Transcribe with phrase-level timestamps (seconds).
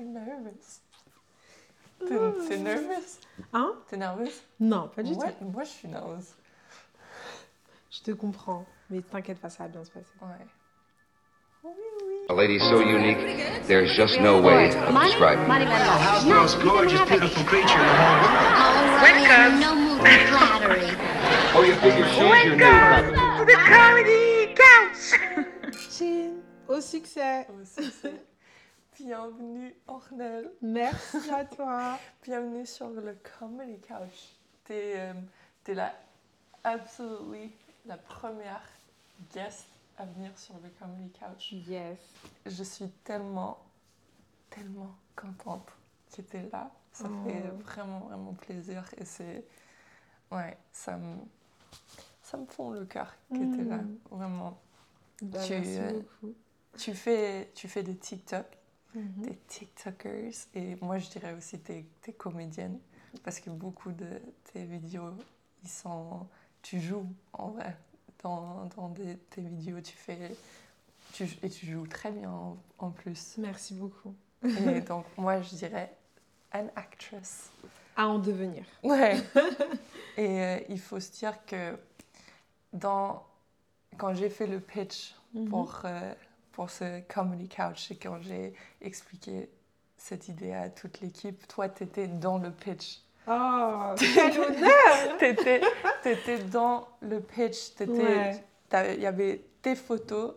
[0.00, 0.80] suis nerveuse.
[2.00, 3.18] T'es t'es nerveuse?
[3.52, 3.74] Hein?
[3.88, 4.42] T'es nerveuse?
[4.58, 5.44] Non, pas du Ouais, tout.
[5.44, 6.34] Moi, je suis nerveuse.
[7.90, 8.64] Je te comprends.
[8.88, 10.06] Mais t'inquiète pas, ça va bien se passer.
[10.22, 10.46] Ouais.
[12.30, 13.18] A lady so unique,
[13.66, 15.44] there's just no way of describing.
[15.44, 15.58] Her.
[15.58, 18.32] the No, most gorgeous, beautiful creature in the whole world?
[18.32, 20.96] Oh, I'm in no for flattery.
[21.52, 23.12] Oh, you figure she's your new puppy.
[25.90, 27.46] Chin, au succès.
[27.60, 28.29] Aussi, c'est
[29.04, 30.50] Bienvenue, Ornel.
[30.60, 31.98] Merci à toi.
[32.22, 34.36] Bienvenue sur le Comedy Couch.
[34.64, 35.14] T'es euh,
[35.64, 35.94] t'es la
[36.64, 37.50] absolutely
[37.86, 38.62] la première
[39.32, 39.66] guest
[39.96, 41.52] à venir sur le Comedy Couch.
[41.52, 41.98] Yes.
[42.44, 43.58] Je suis tellement,
[44.50, 45.70] tellement contente
[46.14, 46.70] que t'es là.
[46.92, 47.26] Ça Oh.
[47.28, 49.44] fait vraiment, vraiment plaisir et c'est...
[50.30, 51.16] Ouais, ça me...
[52.22, 53.98] Ça me fond le cœur que t'es là, Mm.
[54.10, 54.60] vraiment.
[55.22, 56.34] Bah, Tu, merci euh, beaucoup.
[56.76, 58.44] Tu fais, tu fais des TikTok,
[58.94, 59.22] Mhm.
[59.22, 62.78] des TikTokers et moi je dirais aussi t'es es comédienne
[63.22, 64.20] parce que beaucoup de
[64.52, 65.12] tes vidéos,
[65.62, 66.26] ils sont,
[66.62, 67.76] tu joues en vrai
[68.22, 70.32] dans, dans des- tes vidéos, tu fais,
[71.12, 73.36] tu, et tu joues très bien en, en plus.
[73.38, 74.14] Merci beaucoup.
[74.44, 75.94] Et donc moi je dirais
[76.52, 77.50] an actress.
[77.96, 78.64] À en devenir.
[78.82, 79.16] Ouais.
[80.16, 81.78] et euh, il faut se dire que
[82.72, 83.24] dans,
[83.98, 85.48] quand j'ai fait le pitch Mhm.
[85.48, 86.12] pour, euh,
[86.60, 89.48] pour ce Comedy Couch et quand j'ai expliqué
[89.96, 93.00] cette idée à toute l'équipe, toi, tu étais dans le pitch.
[93.26, 97.74] Oh, quel honneur Tu étais, dans le pitch.
[97.76, 98.42] t'étais-
[98.74, 98.94] Ouais.
[98.94, 100.34] Il y avait tes photos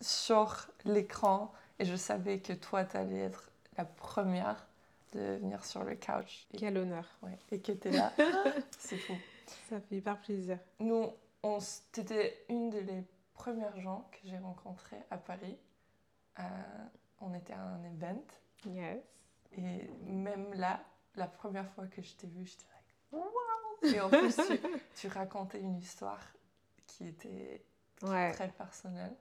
[0.00, 4.68] sur l'écran et je savais que toi, tu allais être la première
[5.14, 6.46] de venir sur le couch.
[6.54, 7.06] Et, Quel honneur.
[7.24, 8.12] ouais, et que tu es là.
[8.78, 9.14] C'est fou.
[9.68, 10.58] Ça fait hyper plaisir.
[10.78, 11.10] Nous,
[11.90, 12.82] t'étais une des
[13.36, 15.58] premières gens que j'ai rencontrées à Paris.
[16.38, 16.42] Euh,
[17.20, 18.22] on était à un event
[18.66, 19.02] Yes.
[19.52, 20.80] et même là,
[21.14, 23.30] la première fois que je t'ai vue, j'étais like wow!
[23.82, 24.60] Et en plus, tu,
[24.96, 26.20] tu racontais une histoire
[26.86, 27.64] qui était
[28.02, 28.32] Ouais.
[28.32, 29.16] très personnelle.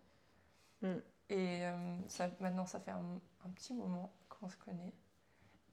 [0.81, 0.95] Mm.
[1.29, 4.93] Et euh, ça, maintenant, ça fait un, un petit moment qu'on se connaît.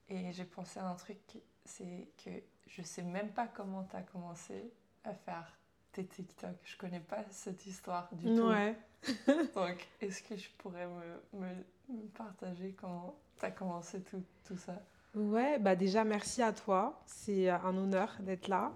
[0.08, 1.18] Et j'ai pensé à un truc,
[1.64, 2.30] c'est que
[2.66, 4.72] je sais même pas comment tu as commencé
[5.04, 5.58] à faire
[5.92, 6.54] tes TikTok.
[6.64, 8.48] Je connais pas cette histoire du tout.
[8.48, 8.76] Ouais.
[9.54, 11.48] Donc, est-ce que je pourrais me, me,
[11.88, 14.80] me partager comment tu as commencé tout, tout ça?
[15.14, 17.02] Ouais, bah déjà merci à toi.
[17.06, 18.72] C'est euh, un honneur d'être là.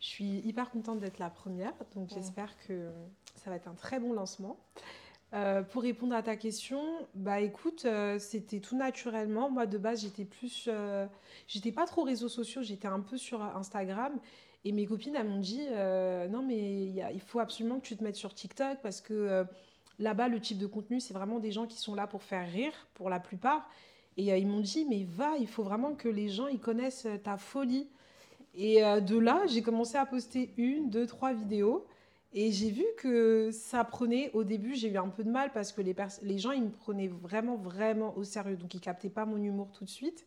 [0.00, 2.90] Je suis hyper contente d'être la première, donc j'espère que
[3.36, 4.58] ça va être un très bon lancement.
[5.34, 6.82] Euh, pour répondre à ta question,
[7.14, 9.50] bah écoute, euh, c'était tout naturellement.
[9.50, 11.06] Moi de base, j'étais plus, euh,
[11.48, 14.12] j'étais pas trop réseaux sociaux, j'étais un peu sur Instagram.
[14.64, 18.04] Et mes copines, elles m'ont dit, euh, non mais il faut absolument que tu te
[18.04, 19.44] mettes sur TikTok parce que euh,
[19.98, 22.72] là-bas, le type de contenu, c'est vraiment des gens qui sont là pour faire rire,
[22.94, 23.68] pour la plupart.
[24.16, 27.06] Et euh, ils m'ont dit, mais va, il faut vraiment que les gens ils connaissent
[27.06, 27.88] euh, ta folie.
[28.54, 31.86] Et de là, j'ai commencé à poster une, deux, trois vidéos.
[32.34, 35.72] Et j'ai vu que ça prenait, au début, j'ai eu un peu de mal parce
[35.72, 38.56] que les, les gens, ils me prenaient vraiment, vraiment au sérieux.
[38.56, 40.26] Donc, ils captaient pas mon humour tout de suite.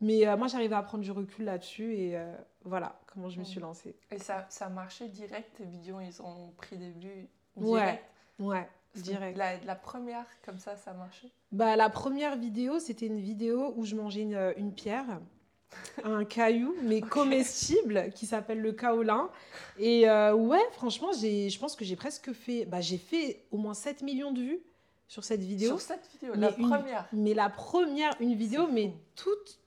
[0.00, 1.94] Mais euh, moi, j'arrivais à prendre du recul là-dessus.
[1.94, 2.32] Et euh,
[2.64, 3.96] voilà comment je me suis lancée.
[4.10, 7.80] Et ça, ça marchait direct, tes vidéos, ils ont pris des vues Ouais.
[7.80, 8.04] direct
[8.38, 9.36] Ouais, que direct.
[9.36, 13.84] La, la première, comme ça, ça marchait Bah, la première vidéo, c'était une vidéo où
[13.84, 15.20] je mangeais une, une pierre,
[16.04, 19.28] un caillou, mais comestible, qui s'appelle le kaolin.
[19.80, 22.64] Et euh, ouais, franchement, je pense que j'ai presque fait...
[22.64, 24.60] Bah, j'ai fait au moins 7 millions de vues
[25.08, 25.70] sur cette vidéo.
[25.70, 27.08] Sur cette vidéo, Mais la une- première?
[27.12, 29.58] Mais la première, une vidéo, mais toute...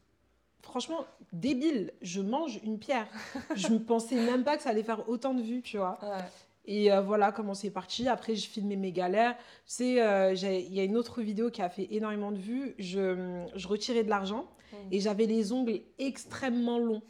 [0.72, 1.94] Franchement, débile.
[2.02, 3.08] Je mange une pierre.
[3.56, 6.00] Je ne pensais même pas que ça allait faire autant de vues, tu vois.
[6.02, 6.24] Ouais.
[6.66, 8.08] Et euh, voilà comment c'est parti.
[8.08, 9.36] Après, je filmais mes galères.
[9.38, 12.74] Tu sais, euh, il y a une autre vidéo qui a fait énormément de vues.
[12.80, 14.76] Je, je retirais de l'argent Mm.
[14.94, 17.02] et j'avais les ongles extrêmement longs.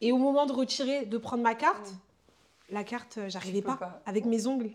[0.00, 1.92] Et au moment de retirer, de prendre ma carte,
[2.70, 4.02] la carte, euh, j'arrivais pas, pas.
[4.06, 4.70] avec mes ongles.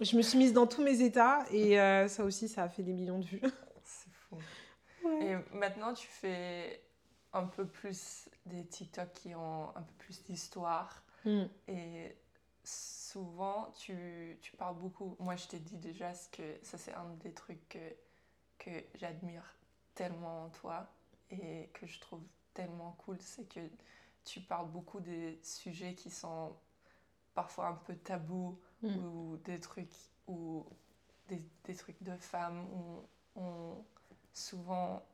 [0.00, 2.82] je me suis mise dans tous mes états et euh, ça aussi, ça a fait
[2.82, 3.40] des millions de vues.
[3.84, 4.36] C'est fou.
[5.22, 6.82] Et maintenant, tu fais
[7.32, 11.02] un peu plus des TikTok qui ont un peu plus d'histoire.
[11.24, 11.44] Mm.
[11.68, 12.16] Et
[12.64, 15.16] souvent, tu, tu parles beaucoup.
[15.20, 17.78] Moi, je t'ai dit déjà ce que ça, c'est un des trucs que,
[18.58, 19.44] que j'admire
[19.94, 20.88] tellement en toi
[21.30, 22.22] et que je trouve
[22.54, 23.18] tellement cool.
[23.20, 23.60] C'est que
[24.24, 26.56] tu parles beaucoup des sujets qui sont
[27.34, 28.96] parfois un peu tabous Mm.
[28.96, 29.92] ou des trucs
[30.28, 30.64] ou
[31.28, 33.84] des, des trucs de femmes où on
[34.32, 35.04] souvent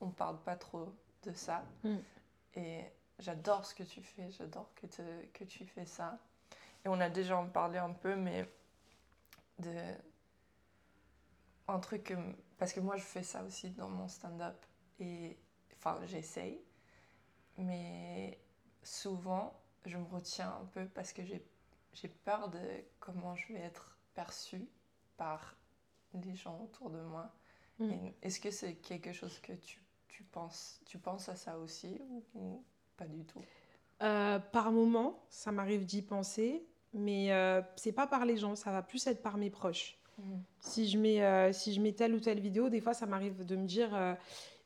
[0.00, 1.96] on parle pas trop de ça Mm.
[2.56, 2.84] et
[3.18, 6.18] j'adore ce que tu fais j'adore que, te- que tu fais ça
[6.84, 8.48] et on a déjà en parlé un peu mais
[9.58, 9.74] de
[11.68, 14.56] un truc que- parce que moi je fais ça aussi dans mon stand-up
[15.00, 15.36] et
[15.76, 16.60] enfin j'essaye,
[17.58, 18.38] mais
[18.82, 21.44] souvent je me retiens un peu parce que j'ai
[21.92, 22.60] j'ai peur de
[22.98, 24.66] comment je vais être perçue
[25.16, 25.54] par
[26.12, 27.32] les gens autour de moi.
[27.78, 27.90] Mm.
[27.92, 29.80] Et Est-ce que c'est quelque chose que tu,
[30.16, 32.64] tu penses tu penses à ça aussi ou, ou
[32.96, 33.40] pas du tout?
[34.02, 38.70] Euh, par moment, ça m'arrive d'y penser, mais euh, c'est pas par les gens, ça
[38.70, 39.98] va plus être par mes proches.
[40.60, 43.44] Si je mets, euh, si je mets telle ou telle vidéo, des fois, ça m'arrive
[43.44, 44.14] de me dire, euh,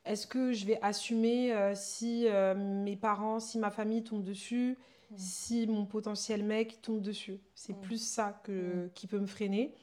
[0.04, 4.76] est-ce que je vais assumer si mes parents, si ma famille tombe dessus,
[5.10, 5.16] Mm.
[5.16, 7.40] si mon potentiel mec tombe dessus?
[7.54, 7.80] C'est Mm.
[7.80, 9.74] plus ça que, qui peut me freiner.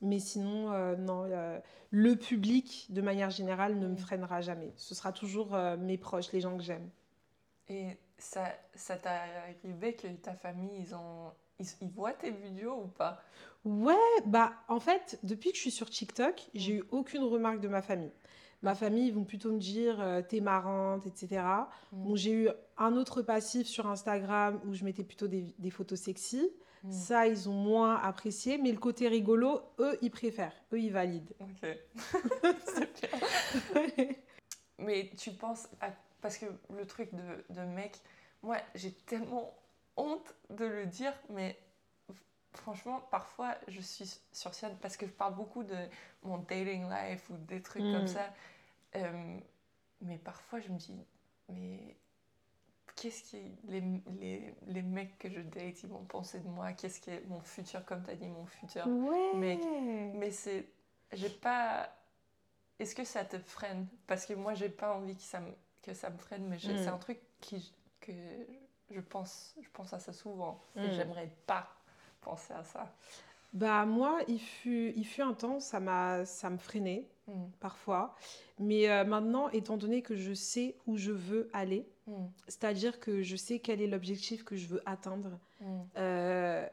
[0.00, 1.58] Mais sinon, euh, non, euh,
[1.90, 3.96] le public, de manière générale, ne me Mm.
[3.96, 4.72] freinera jamais.
[4.76, 6.88] Ce sera toujours euh, mes proches, les gens que j'aime.
[7.68, 12.82] Et ça, ça t'est arrivé que ta famille, ils, ont, ils, ils voient tes vidéos
[12.84, 13.22] ou pas?
[13.64, 13.94] Ouais,
[14.26, 16.78] bah en fait, depuis que je suis sur TikTok, j'ai Mm.
[16.78, 18.12] eu aucune remarque de ma famille.
[18.62, 21.70] Ma famille, ils vont plutôt me dire t'es marrante, etc.
[21.92, 22.08] Mm.
[22.08, 26.00] Bon, j'ai eu un autre passif sur Instagram où je mettais plutôt des, des photos
[26.00, 26.50] sexy.
[26.84, 26.92] Mm.
[26.92, 30.54] Ça, ils ont moins apprécié, mais le côté rigolo, eux, ils préfèrent.
[30.72, 31.32] Eux, ils valident.
[31.40, 31.68] Ok.
[32.64, 33.08] C'est
[33.96, 34.08] bien.
[34.78, 35.90] Mais tu penses à...
[36.20, 36.46] Parce que
[36.76, 37.96] le truc de, de mec,
[38.42, 39.54] moi, j'ai tellement
[39.96, 41.56] honte de le dire, mais
[42.54, 45.76] franchement, parfois, je suis sur scène parce que je parle beaucoup de
[46.22, 47.92] mon dating life ou des trucs Mm.
[47.92, 48.32] comme ça.
[48.96, 49.38] Euh,
[50.00, 50.94] mais parfois, je me dis,
[51.48, 51.96] mais
[53.00, 53.38] qu'est-ce qui...
[53.68, 53.82] Les,
[54.20, 57.40] les, les mecs que je date, ils vont penser de moi Qu'est-ce qui est mon
[57.40, 59.34] futur, comme tu as dit, mon futur Ouais.
[59.34, 59.60] Mec,
[60.14, 60.66] mais c'est.
[61.12, 61.88] J'ai pas.
[62.78, 63.86] Est-ce que ça te freine?
[64.06, 65.50] Parce que moi, j'ai pas envie que ça me,
[65.82, 66.78] que ça me freine, mais j'ai- Mm.
[66.78, 68.12] c'est un truc qui, que
[68.90, 70.60] je pense, je pense à ça souvent.
[70.76, 70.92] Et Mm.
[70.92, 71.68] j'aimerais pas
[72.20, 72.92] penser à ça.
[73.54, 77.46] Bah moi, il fut, il fut un temps, ça m'a, ça me freinait Mm.
[77.60, 78.14] parfois.
[78.58, 82.26] Mais euh, maintenant, étant donné que je sais où je veux aller, Mm.
[82.46, 85.66] c'est-à-dire que je sais quel est l'objectif que je veux atteindre, Mm.
[85.98, 86.66] euh,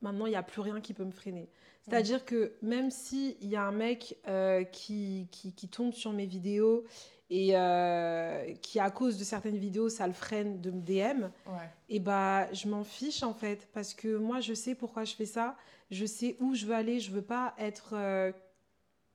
[0.00, 1.48] maintenant, il n'y a plus rien qui peut me freiner.
[1.82, 6.26] C'est-à-dire que même s'il y a un mec euh, qui, qui, qui tombe sur mes
[6.26, 6.84] vidéos
[7.30, 11.70] et euh, qui, à cause de certaines vidéos, ça le freine de me DM, Ouais.
[11.88, 13.68] et bah, je m'en fiche en fait.
[13.72, 15.56] Parce que moi, je sais pourquoi je fais ça.
[15.90, 16.98] Je sais où je veux aller.
[17.00, 17.94] Je veux pas être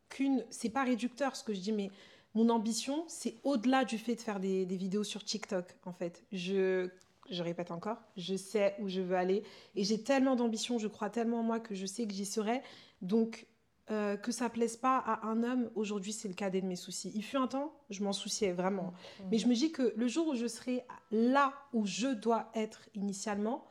[0.09, 0.43] qu'une.
[0.49, 1.89] C'est pas réducteur ce que je dis, mais
[2.33, 6.23] mon ambition, c'est au-delà du fait de faire des, des vidéos sur TikTok en fait.
[6.31, 6.89] Je.
[7.29, 9.43] Je répète encore, je sais où je veux aller
[9.75, 12.61] et j'ai tellement d'ambition, je crois tellement en moi que je sais que j'y serai.
[13.01, 13.47] Donc,
[13.91, 17.11] euh, que ça plaise pas à un homme, aujourd'hui c'est le cadet de mes soucis.
[17.13, 18.93] Il fut un temps, je m'en souciais vraiment.
[19.19, 19.23] Mm.
[19.31, 22.87] Mais je me dis que le jour où je serai là où je dois être
[22.95, 23.65] initialement,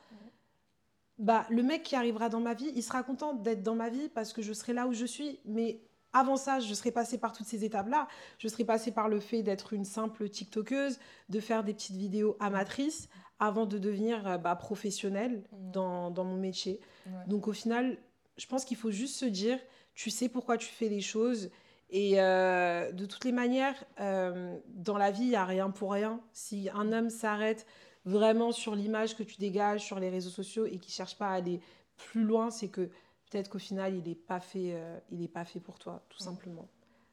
[1.19, 4.09] bah, le mec qui arrivera dans ma vie, il sera content d'être dans ma vie
[4.09, 5.39] parce que je serai là où je suis.
[5.45, 5.81] Mais
[6.13, 8.09] avant ça, je serai passée par toutes ces étapes-là.
[8.39, 10.99] Je serai passée par le fait d'être une simple TikTokeuse,
[11.29, 13.09] de faire des petites vidéos amatrices
[13.39, 15.71] avant de devenir euh, bah, professionnelle Mm.
[15.71, 16.81] dans, dans mon métier.
[17.07, 17.13] Ouais.
[17.27, 17.99] Donc au final,
[18.37, 19.59] je pense qu'il faut juste se dire,
[19.95, 21.51] tu sais pourquoi tu fais les choses.
[21.91, 25.93] Et euh, de toutes les manières, euh, dans la vie, il n'y a rien pour
[25.93, 26.21] rien.
[26.33, 27.67] Si un homme s'arrête
[28.05, 31.35] vraiment sur l'image que tu dégages sur les réseaux sociaux et qui cherche pas à
[31.35, 31.61] aller
[31.97, 32.91] plus loin, c'est que
[33.31, 36.19] peut-être qu'au final, il n'est pas, fait, euh, il est pas fait pour toi, tout
[36.19, 36.25] Ouais.
[36.25, 36.69] simplement.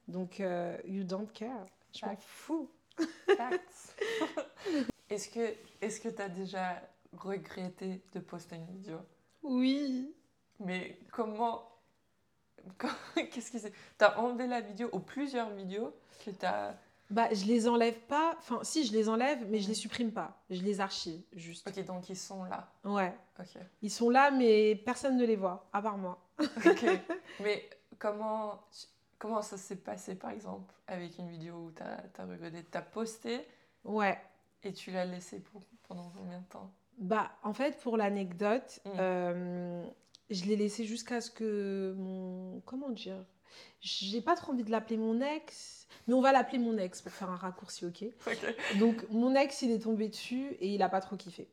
[0.08, 1.66] Donc, euh, you don't care.
[1.96, 2.70] Je m'en fous.
[5.10, 6.82] Est-ce que est-ce que tu as déjà
[7.14, 8.98] regretté de poster une vidéo?
[9.44, 10.14] Oui.
[10.60, 11.72] Mais comment.
[13.16, 13.72] Qu'est-ce qui s'est.
[13.98, 15.94] T'as enlevé la vidéo ou plusieurs vidéos
[16.26, 16.74] que t'as.
[17.10, 18.36] Bah, je les enlève pas.
[18.40, 20.44] Enfin, si, je les enlève, mais je les supprime pas.
[20.50, 21.68] Je les archive, juste.
[21.68, 22.70] Ok, donc ils sont là.
[22.84, 23.14] Ouais.
[23.40, 23.58] Ok.
[23.82, 26.20] Ils sont là, mais personne ne les voit, à part moi.
[26.40, 26.86] Ok.
[27.40, 28.62] Mais comment,
[29.20, 33.40] comment ça s'est passé par exemple avec une vidéo où t'as as regretté T'as posté
[33.84, 34.20] Ouais.
[34.64, 36.72] et tu l'as laissé pour, pendant combien de temps?
[36.98, 38.90] Bah, en fait, pour l'anecdote, Mm.
[39.00, 39.86] euh,
[40.30, 42.60] je l'ai laissé jusqu'à ce que mon...
[42.66, 43.24] Comment dire?
[43.80, 47.12] J'ai pas trop envie de l'appeler mon ex, mais on va l'appeler mon ex pour
[47.12, 48.06] faire un raccourci, ok?
[48.80, 51.48] Donc, mon ex, il est tombé dessus et il a pas trop kiffé.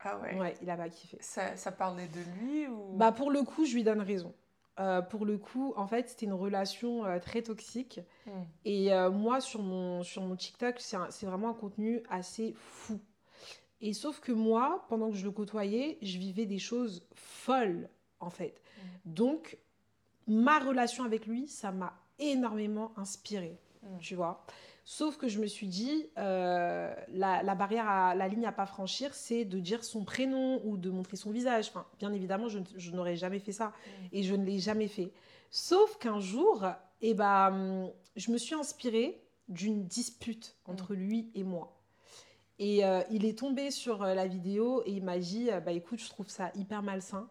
[0.00, 0.38] Ah ouais?
[0.38, 1.18] Ouais, il a pas kiffé.
[1.20, 2.96] Ça, ça parlait de lui ou?
[2.96, 4.34] Bah, pour le coup, je lui donne raison.
[4.80, 8.00] Euh, pour le coup, en fait, c'était une relation euh, très toxique.
[8.26, 8.42] Hmm.
[8.64, 12.98] Et euh, moi, sur mon, sur mon TikTok, c'est vraiment un contenu assez fou.
[13.80, 17.88] Et sauf que moi, pendant que je le côtoyais, je vivais des choses folles,
[18.20, 18.62] en fait.
[19.04, 19.58] Donc,
[20.26, 23.98] ma relation avec lui, ça m'a énormément inspirée, Mm.
[23.98, 24.44] tu vois.
[24.84, 28.66] Sauf que je me suis dit, euh, la, la barrière, à, la ligne à pas
[28.66, 31.68] franchir, c'est de dire son prénom ou de montrer son visage.
[31.68, 33.72] Enfin, bien évidemment, je, n'aurais jamais fait ça
[34.10, 35.12] et je ne l'ai jamais fait.
[35.50, 36.66] Sauf qu'un jour,
[37.00, 41.78] eh ben, je me suis inspirée d'une dispute entre lui et moi.
[42.58, 46.00] Et euh, il est tombé sur euh, la vidéo et il m'a dit Bah écoute,
[46.00, 47.28] je trouve ça hyper malsain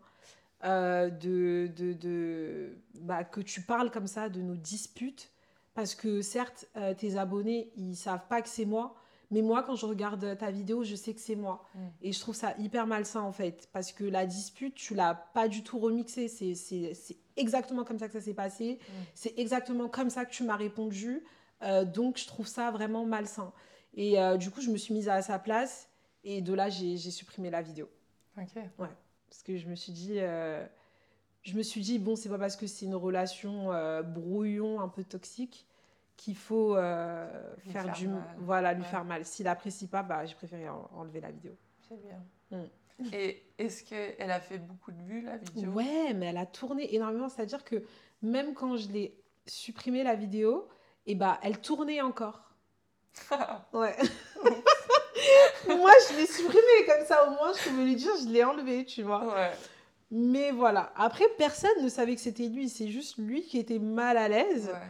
[0.63, 5.32] euh, de, de, de- bah, que tu parles comme ça de nos disputes.
[5.74, 8.96] Parce que certes, euh, tes abonnés, ils savent pas que c'est moi.
[9.34, 11.65] Mais moi, quand je regarde ta vidéo, je sais que c'est moi.
[11.74, 11.80] Mm.
[12.01, 13.70] Et je trouve ça hyper malsain en fait.
[13.72, 16.27] Parce que la dispute, tu l'as pas du tout remixée.
[16.27, 18.80] C'est- C'est c'est exactement comme ça que ça s'est passé.
[19.15, 21.24] C'est exactement comme ça que tu m'as répondu.
[21.63, 23.53] Euh, donc, je trouve ça vraiment malsain.
[23.94, 25.88] Et euh, du coup, je me suis mise à sa place.
[26.25, 27.88] Et de là, j'ai j'ai supprimé la vidéo.
[28.38, 28.62] Ok.
[29.32, 30.62] Parce que je me suis dit, euh,
[31.42, 34.90] je me suis dit bon, c'est pas parce que c'est une relation euh, brouillon, un
[34.90, 35.66] peu toxique,
[36.18, 37.28] qu'il faut euh,
[37.64, 38.22] Lui faire, faire du, mal.
[38.40, 38.88] voilà, lui Ouais.
[38.90, 39.26] faire mal.
[39.26, 41.54] S'il apprécie pas, bah, j'ai préféré en- enlever la vidéo.
[41.88, 42.22] C'est bien.
[42.52, 42.66] Mm.
[43.14, 45.72] Et est-ce qu'elle a fait beaucoup de vues, la vidéo?
[45.72, 47.30] Ouais, mais elle a tourné énormément.
[47.30, 47.84] C'est-à-dire que
[48.22, 50.68] même quand je l'ai supprimé la vidéo,
[51.08, 52.54] et bah, elle tournait encore.
[53.74, 53.96] Ouais.
[55.68, 58.86] Moi, je l'ai supprimée comme ça, au moins, je pouvais lui dire, je l'ai enlevé,
[58.86, 59.34] tu vois.
[59.36, 59.51] ouais.
[60.10, 60.91] Mais voilà.
[60.96, 62.68] Après, personne ne savait que c'était lui.
[62.70, 64.88] C'est juste lui qui était mal à l'aise ouais.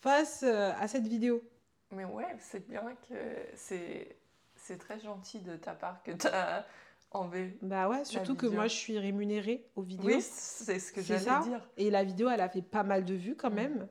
[0.00, 1.42] face euh, à cette vidéo.
[1.90, 3.14] Mais ouais, c'est bien que
[3.54, 4.16] c'est
[4.56, 6.64] c'est très gentil de ta part que tu as
[7.10, 7.58] enlevé.
[7.60, 10.06] Bah ouais, surtout que moi, je suis rémunérée aux vidéos.
[10.06, 11.60] Oui, c'est ce que j'allais dire.
[11.76, 13.54] Et la vidéo, elle a fait pas mal de vues quand Mm.
[13.54, 13.88] même.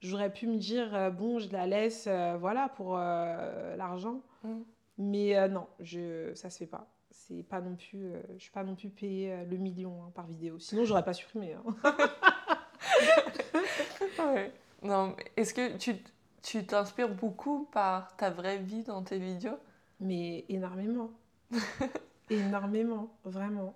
[0.00, 4.20] J'aurais pu me dire, euh, bon, je la laisse, euh, voilà, pour euh, l'argent.
[4.44, 4.60] Mm.
[4.98, 6.86] Mais euh, non, je, ça se fait pas.
[7.10, 10.12] C'est pas non plus, euh, je suis pas non plus payée euh, le million hein,
[10.14, 10.58] par vidéo.
[10.58, 11.54] Sinon, j'aurais pas supprimé.
[11.54, 11.62] hein.
[14.18, 14.52] Ouais.
[14.82, 15.94] Non, est-ce que tu
[16.42, 19.56] tu t'inspires beaucoup par ta vraie vie dans tes vidéos?
[20.00, 21.10] Mais énormément.
[22.30, 23.74] énormément, vraiment.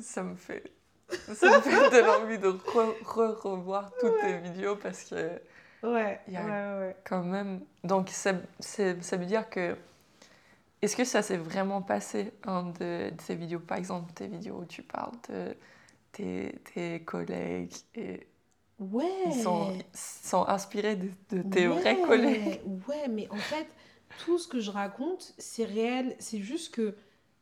[0.00, 0.62] Ça me fait
[1.08, 5.40] ça me fait de l'envie de re- re- revoir toutes tes vidéos parce que
[5.82, 6.96] Ouais, Il y a- ouais, ouais.
[7.04, 7.60] quand même.
[7.84, 9.76] Donc ça, ça veut dire que
[10.82, 14.58] est-ce que ça s'est vraiment passé un de, de tes vidéos, par exemple tes vidéos
[14.60, 15.56] où tu parles de
[16.12, 18.26] tes, tes collègues et
[18.78, 19.06] Ouais.
[19.26, 22.60] ils sont, inspirés de, de tes vrais collègues?
[22.86, 23.66] Ouais, mais en fait,
[24.24, 26.14] tout ce que je raconte, c'est réel.
[26.18, 26.94] C'est juste que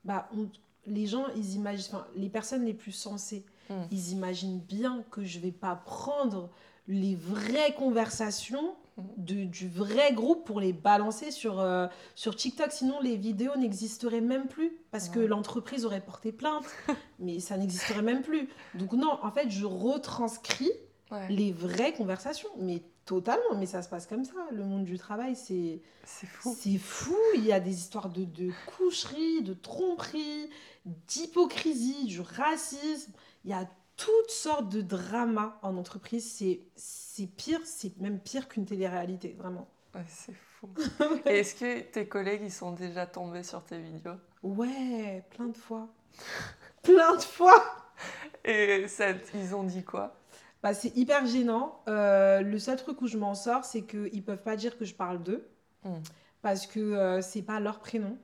[0.04, 0.48] bah, on-
[0.86, 3.74] les gens, ils imaginent, enfin, les personnes les plus sensées, Mm.
[3.90, 6.50] ils imaginent bien que je vais pas prendre
[6.86, 8.76] les vraies conversations.
[9.16, 12.70] De- du vrai groupe pour les balancer sur, euh, sur TikTok.
[12.70, 16.64] Sinon, les vidéos n'existeraient même plus parce que l'entreprise aurait porté plainte.
[17.18, 18.48] mais ça n'existerait même plus.
[18.74, 20.70] Donc non, en fait, je retranscris
[21.10, 22.48] Ouais, les vraies conversations.
[22.58, 24.32] Mais totalement, mais ça se passe comme ça.
[24.50, 26.56] Le monde du travail, c'est c'est fou.
[26.58, 27.14] c'est fou.
[27.34, 30.48] Il y a des histoires de, de coucherie, de tromperie,
[31.08, 33.12] d'hypocrisie, du racisme.
[33.44, 36.30] Il y a toutes sortes de dramas en entreprise.
[36.30, 39.68] C'est c'est pire, c'est même pire qu'une télé-réalité, vraiment.
[39.94, 40.68] Ouais, c'est fou.
[41.26, 44.16] Et est-ce que tes collègues ils sont déjà tombés sur tes vidéos?
[44.42, 45.88] Ouais, plein de fois.
[46.82, 47.62] plein de fois
[48.44, 50.16] Et ça, ils ont dit quoi?
[50.62, 51.82] Bah, c'est hyper gênant.
[51.88, 54.94] Euh, le seul truc où je m'en sors, c'est qu'ils peuvent pas dire que je
[54.94, 55.46] parle d'eux.
[55.84, 55.96] Mm.
[56.42, 58.18] Parce que euh, c'est pas leur prénom.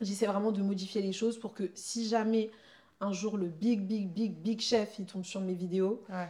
[0.00, 2.50] J'essaie vraiment de modifier les choses pour que si jamais
[3.00, 6.28] un jour le big, big, big, big chef il tombe sur mes vidéos, Ouais.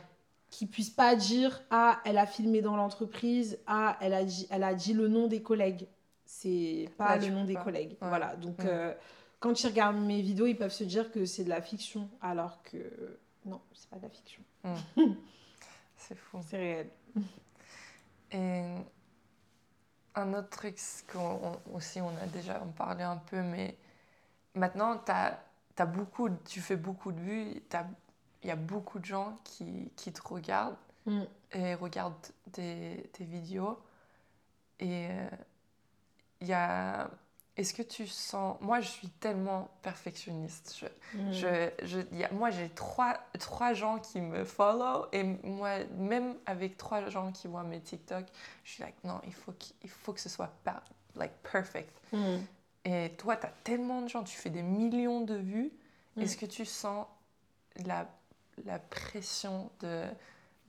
[0.51, 4.63] qu'il puisse pas dire Ah, elle a filmé dans l'entreprise, Ah, elle a dit, elle
[4.65, 5.87] a dit le nom des collègues.
[6.25, 7.65] C'est pas Ouais, le tu nom des pas.
[7.65, 7.97] collègues.
[8.03, 8.09] Ouais.
[8.09, 8.37] Voilà.
[8.37, 8.93] Donc, euh,
[9.41, 12.63] quand ils regardent mes vidéos, ils peuvent se dire que c'est de la fiction, alors
[12.65, 14.43] que non, c'est pas de la fiction.
[15.97, 16.39] C'est fou.
[16.47, 16.91] C'est réel.
[18.33, 18.63] Et
[20.15, 20.77] un autre truc
[21.13, 21.19] qu'on
[21.69, 23.77] on- aussi, on a déjà en parlé un peu, mais
[24.55, 25.39] maintenant, t'as,
[25.79, 27.63] t'as beaucoup, tu fais beaucoup de vues,
[28.43, 31.23] il y a beaucoup de gens qui, qui te regardent Mm.
[31.53, 32.15] et regardent
[32.53, 33.79] tes, tes vidéos.
[34.81, 35.29] Et euh,
[36.41, 37.09] il y a...
[37.57, 38.57] Est-ce que tu sens...
[38.61, 40.77] Moi, je suis tellement perfectionniste.
[40.81, 40.87] Je,
[41.19, 41.33] Mm.
[41.33, 46.35] je, je- y a- moi, j'ai trois, trois gens qui me follow et moi, même
[46.45, 48.27] avec trois gens qui voient mes TikTok,
[48.65, 50.83] je suis like, non, il faut, qu'il- il faut que ce soit par-
[51.17, 51.97] like, perfect.
[52.13, 52.39] Mm.
[52.91, 55.71] Et toi, tu as tellement de gens, tu fais des millions de vues.
[56.17, 56.23] Mm.
[56.23, 57.07] Est-ce que tu sens
[57.85, 58.09] la,
[58.65, 60.05] la pression de,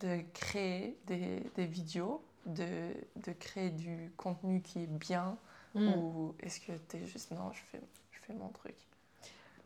[0.02, 5.38] de créer des, des vidéos, de, de créer du contenu qui est bien?
[5.76, 5.88] Mm.
[5.88, 8.76] Ou est-ce que tu es juste, non, je fais, je fais mon truc?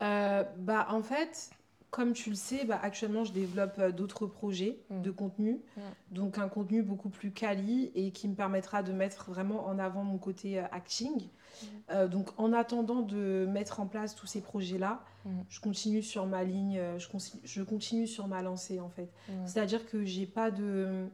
[0.03, 1.49] Euh, bah, en fait,
[1.93, 5.01] comme tu le sais, bah, actuellement, je développe euh, d'autres projets Mm.
[5.03, 5.61] de contenu.
[5.77, 5.81] Mm.
[6.15, 10.03] Donc, un contenu beaucoup plus quali et qui me permettra de mettre vraiment en avant
[10.03, 11.21] mon côté euh, acting.
[11.21, 11.65] Mm.
[11.91, 15.03] Euh, donc, en attendant de mettre en place tous ces projets-là,
[15.49, 19.09] je continue sur ma ligne, je, continue sur ma lancée, en fait.
[19.45, 21.05] C'est-à-dire que j'ai pas de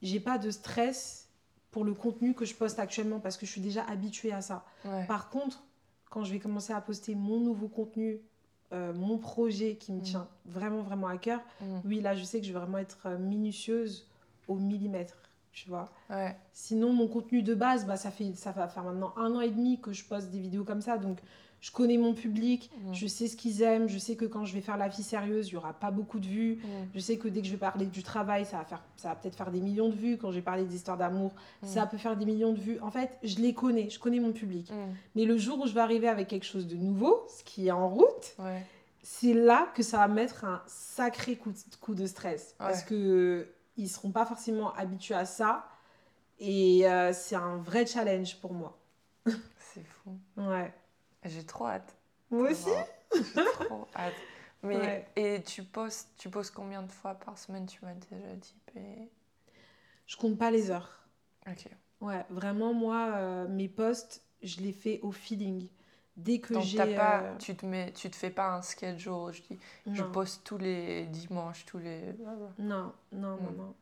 [0.00, 1.28] j'ai pas de stress
[1.70, 4.64] pour le contenu que je poste actuellement parce que je suis déjà habituée à ça.
[4.86, 5.04] Ouais.
[5.06, 5.62] Par contre,
[6.08, 8.22] quand je vais commencer à poster mon nouveau contenu,
[8.72, 10.02] euh, mon projet qui me Mm.
[10.02, 11.64] tient vraiment, vraiment à cœur, Mm.
[11.84, 14.06] oui, là, je sais que je vais vraiment être euh, minutieuse
[14.48, 15.16] au millimètre,
[15.52, 15.88] tu vois.
[16.08, 16.36] Ouais.
[16.52, 19.50] Sinon, mon contenu de base, bah, ça, fait, ça va faire maintenant un an et
[19.50, 20.98] demi que je poste des vidéos comme ça.
[20.98, 21.18] Donc,
[21.60, 22.94] je connais mon public, Mm.
[22.94, 25.48] je sais ce qu'ils aiment, je sais que quand je vais faire la vie sérieuse,
[25.48, 26.54] il n'y aura pas beaucoup de vues.
[26.62, 26.68] Mm.
[26.94, 29.14] Je sais que dès que je vais parler du travail, ça va, faire, ça va
[29.16, 30.16] peut-être faire des millions de vues.
[30.16, 31.66] Quand je vais parler des histoires d'amour, Mm.
[31.66, 32.78] ça peut faire des millions de vues.
[32.80, 34.70] En fait, je les connais, je connais mon public.
[34.70, 34.74] Mm.
[35.16, 37.72] Mais le jour où je vais arriver avec quelque chose de nouveau, ce qui est
[37.72, 38.64] en route, Ouais.
[39.02, 42.54] c'est là que ça va mettre un sacré coup de, coup de stress.
[42.58, 45.66] Parce que ils seront pas forcément habitués à ça.
[46.38, 48.78] Et euh, c'est un vrai challenge pour moi.
[49.26, 50.16] C'est fou.
[50.38, 50.72] Ouais.
[51.24, 51.96] J'ai trop hâte.
[52.30, 52.70] Moi aussi.
[53.14, 54.14] J'ai trop hâte.
[54.62, 55.06] Mais, Ouais.
[55.16, 58.54] Et tu postes, tu postes combien de fois par semaine Tu m'as déjà dit.
[58.74, 59.08] mais-
[60.06, 61.06] Je compte pas les heures.
[61.48, 61.66] Ok.
[62.00, 65.68] Ouais, vraiment, moi, euh, mes posts, je les fais au feeling.
[66.16, 66.94] Dès que j'ai.
[66.96, 69.32] pas, euh, tu te mets, tu te fais pas un schedule.
[69.32, 72.12] Je dis, je poste tous les dimanches, tous les.
[72.18, 73.56] Non, non, non, Mm.
[73.56, 73.74] non.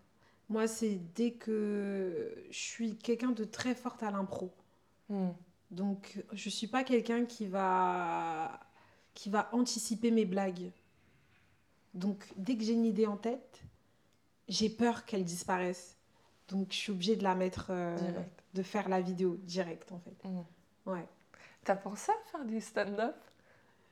[0.48, 4.52] Moi, c'est dès que je suis quelqu'un de très forte à l'impro.
[5.08, 5.30] Hmm.
[5.70, 8.58] Donc, je suis pas quelqu'un qui va
[9.14, 10.70] qui va anticiper mes blagues.
[11.94, 13.62] Donc, dès que j'ai une idée en tête,
[14.48, 15.96] j'ai peur qu'elle disparaisse.
[16.48, 17.96] Donc, je suis obligée de la mettre, euh,
[18.54, 20.28] de faire la vidéo direct, en fait.
[20.28, 20.42] Mm.
[20.86, 21.06] Ouais.
[21.64, 23.16] T'as pensé à faire du stand-up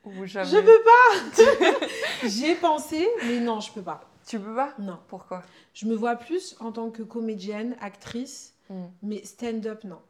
[0.05, 0.49] ou jamais?
[0.49, 1.87] Je peux pas
[2.29, 4.09] J'y ai pensé, mais non, je peux pas.
[4.27, 4.75] Tu peux pas?
[4.79, 5.01] Non.
[5.09, 5.43] Pourquoi?
[5.75, 8.87] Je me vois plus en tant que comédienne, actrice, Hmm.
[9.03, 10.01] mais stand-up, non.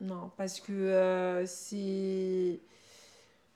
[0.00, 2.60] Non, parce que euh, c'est.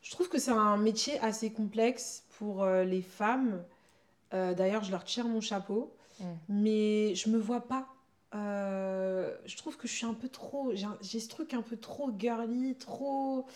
[0.03, 3.63] Je trouve que c'est un métier assez complexe pour euh, les femmes.
[4.35, 5.95] Euh, D'ailleurs, je leur tire mon chapeau.
[6.21, 6.25] Mm.
[6.49, 7.87] Mais je me vois pas.
[8.33, 10.73] je trouve que je suis un peu trop.
[11.01, 13.47] J'ai ce truc un peu trop girly, trop.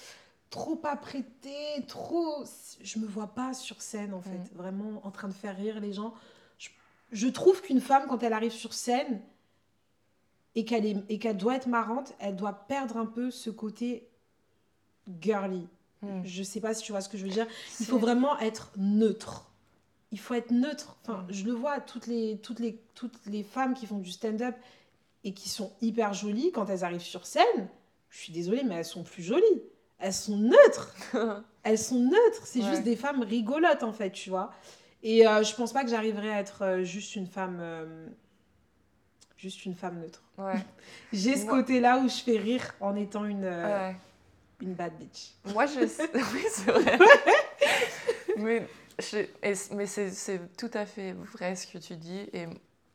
[0.50, 2.44] Trop apprêté, trop.
[2.82, 4.30] Je me vois pas sur scène, en fait.
[4.30, 4.56] Mm.
[4.56, 6.12] Vraiment en train de faire rire les gens.
[6.58, 6.70] Je,
[7.12, 9.20] je trouve qu'une femme, quand elle arrive sur scène,
[10.56, 14.08] et qu'elle doit être marrante, elle doit perdre un peu ce côté
[15.20, 15.66] girly.
[16.02, 16.22] Hmm.
[16.24, 17.46] Je sais pas si tu vois ce que je veux dire.
[17.78, 19.50] Il faut vraiment être neutre.
[20.12, 20.96] Il faut être neutre.
[21.02, 21.32] Enfin, Mm.
[21.32, 24.56] je le vois toutes les toutes les toutes les femmes qui font du stand-up
[25.24, 27.68] et qui sont hyper jolies quand elles arrivent sur scène.
[28.08, 29.62] Je suis désolée, mais elles sont plus jolies.
[29.98, 30.94] Elles sont neutres.
[31.62, 32.44] Elles sont neutres.
[32.46, 32.70] C'est Ouais.
[32.70, 34.50] juste des femmes rigolotes en fait, tu vois.
[35.02, 38.08] Et euh, je pense pas que j'arriverai à être euh, juste une femme euh,
[39.40, 40.22] juste une femme neutre.
[40.38, 40.54] Ouais.
[41.12, 43.96] J'ai ce côté-là où je fais rire en étant une, euh, ouais.
[44.60, 45.32] une bad bitch.
[45.52, 45.80] Moi, je.
[46.32, 46.98] Oui, c'est vrai.
[48.36, 48.66] mais
[48.98, 49.26] je-
[50.10, 52.28] c'est tout à fait vrai ce que tu dis.
[52.32, 52.46] Et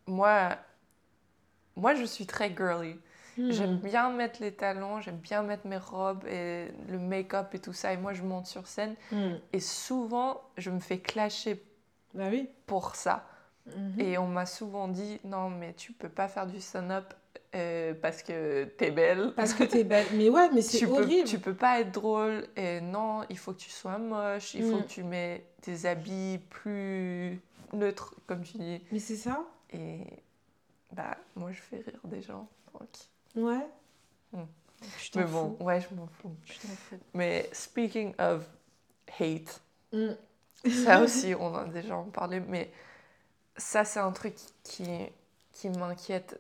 [0.08, 0.56] moi,
[1.76, 2.96] moi je suis très girly.
[3.38, 7.74] J'aime bien mettre les talons, j'aime bien mettre mes robes et le make-up et tout
[7.74, 7.92] ça.
[7.92, 8.96] Et moi, je monte sur scène.
[9.12, 9.34] Hmm.
[9.52, 11.62] Et souvent, je me fais clasher
[12.14, 12.48] Bah oui.
[12.66, 13.28] pour ça.
[13.68, 14.00] Mhm.
[14.00, 17.14] Et on m'a souvent dit non, mais tu peux pas faire du stand-up
[17.56, 19.34] euh, parce que t'es belle.
[19.36, 20.06] Parce que t'es belle.
[20.14, 21.28] Mais ouais, mais c'est peux, horrible.
[21.28, 22.48] tu peux pas être drôle.
[22.56, 24.54] Et non, il faut que tu sois moche.
[24.54, 24.84] Il faut Mm.
[24.84, 27.40] que tu mets des habits plus
[27.74, 28.82] neutres, comme tu dis.
[28.92, 30.00] Mais c'est ça Et
[30.92, 32.48] bah, moi, je fais rire des gens.
[32.74, 32.90] donc.
[33.36, 33.66] Ouais.
[34.32, 34.44] Hmm.
[35.00, 35.64] Je Mais bon, fous.
[35.64, 36.36] ouais, je m'en fous.
[36.46, 37.00] Je t'en fous.
[37.14, 38.46] Mais speaking of
[39.20, 40.12] hate, Hmm.
[40.70, 42.70] ça aussi, on a déjà en parlé, mais
[43.58, 44.86] ça, c'est un truc qui,
[45.52, 46.40] qui m'inquiète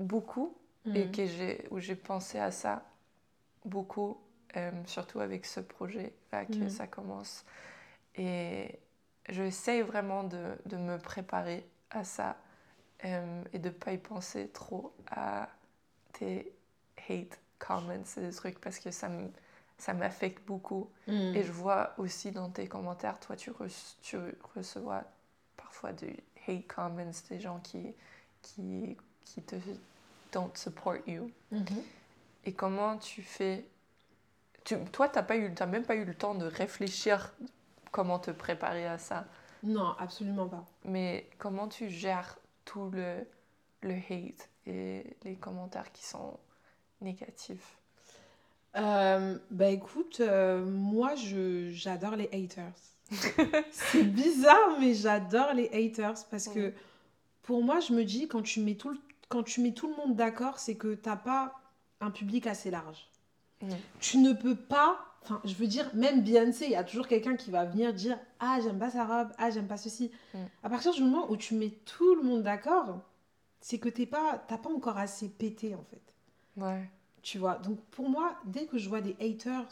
[0.00, 0.56] beaucoup
[0.94, 1.10] et Hmm.
[1.10, 2.82] que j'ai, où j'ai pensé à ça
[3.64, 4.18] beaucoup,
[4.56, 6.68] euh, surtout avec ce projet-là que Mhm.
[6.68, 7.44] ça commence.
[8.16, 8.78] Et
[9.28, 12.36] j'essaye vraiment de, de me préparer à ça
[13.04, 15.48] euh, et de ne pas y penser trop à
[16.12, 16.52] tes
[17.08, 19.30] hate comments et des trucs parce que ça me-
[19.78, 20.90] ça m'affecte beaucoup.
[21.06, 21.34] Hmm.
[21.34, 24.18] Et je vois aussi dans tes commentaires, toi, tu, reç- tu
[24.56, 25.04] recevras
[25.72, 27.94] parfois des hate comments, des gens qui,
[28.42, 29.56] qui, qui te
[30.30, 31.30] don't support you.
[31.50, 31.64] Mhm.
[32.44, 33.64] Et comment tu fais?
[34.64, 37.32] Tu, Toi, tu n'as même pas eu le temps de réfléchir
[37.90, 39.24] comment te préparer à ça.
[39.62, 40.64] Non, absolument pas.
[40.84, 43.26] Mais comment tu gères tout le,
[43.80, 46.38] le hate et les commentaires qui sont
[47.00, 47.78] négatifs?
[48.76, 52.91] Euh, bah écoute, euh, moi j'adore les haters.
[53.70, 56.72] c'est bizarre, mais j'adore les haters parce que
[57.42, 58.98] pour moi, je me dis quand tu mets tout le,
[59.28, 61.54] quand tu mets tout le monde d'accord, c'est que t'as pas
[62.00, 63.08] un public assez large.
[64.00, 67.36] Tu ne peux pas, enfin, je veux dire, même Beyoncé, il y a toujours quelqu'un
[67.36, 70.10] qui va venir dire Ah, j'aime pas sa robe, ah, j'aime pas ceci.
[70.62, 73.00] À partir du moment où tu mets tout le monde d'accord,
[73.60, 76.02] c'est que t'es pas, t'as pas encore assez pété en fait.
[76.56, 76.88] Ouais.
[77.22, 79.68] Tu vois, donc pour moi, dès que je vois des haters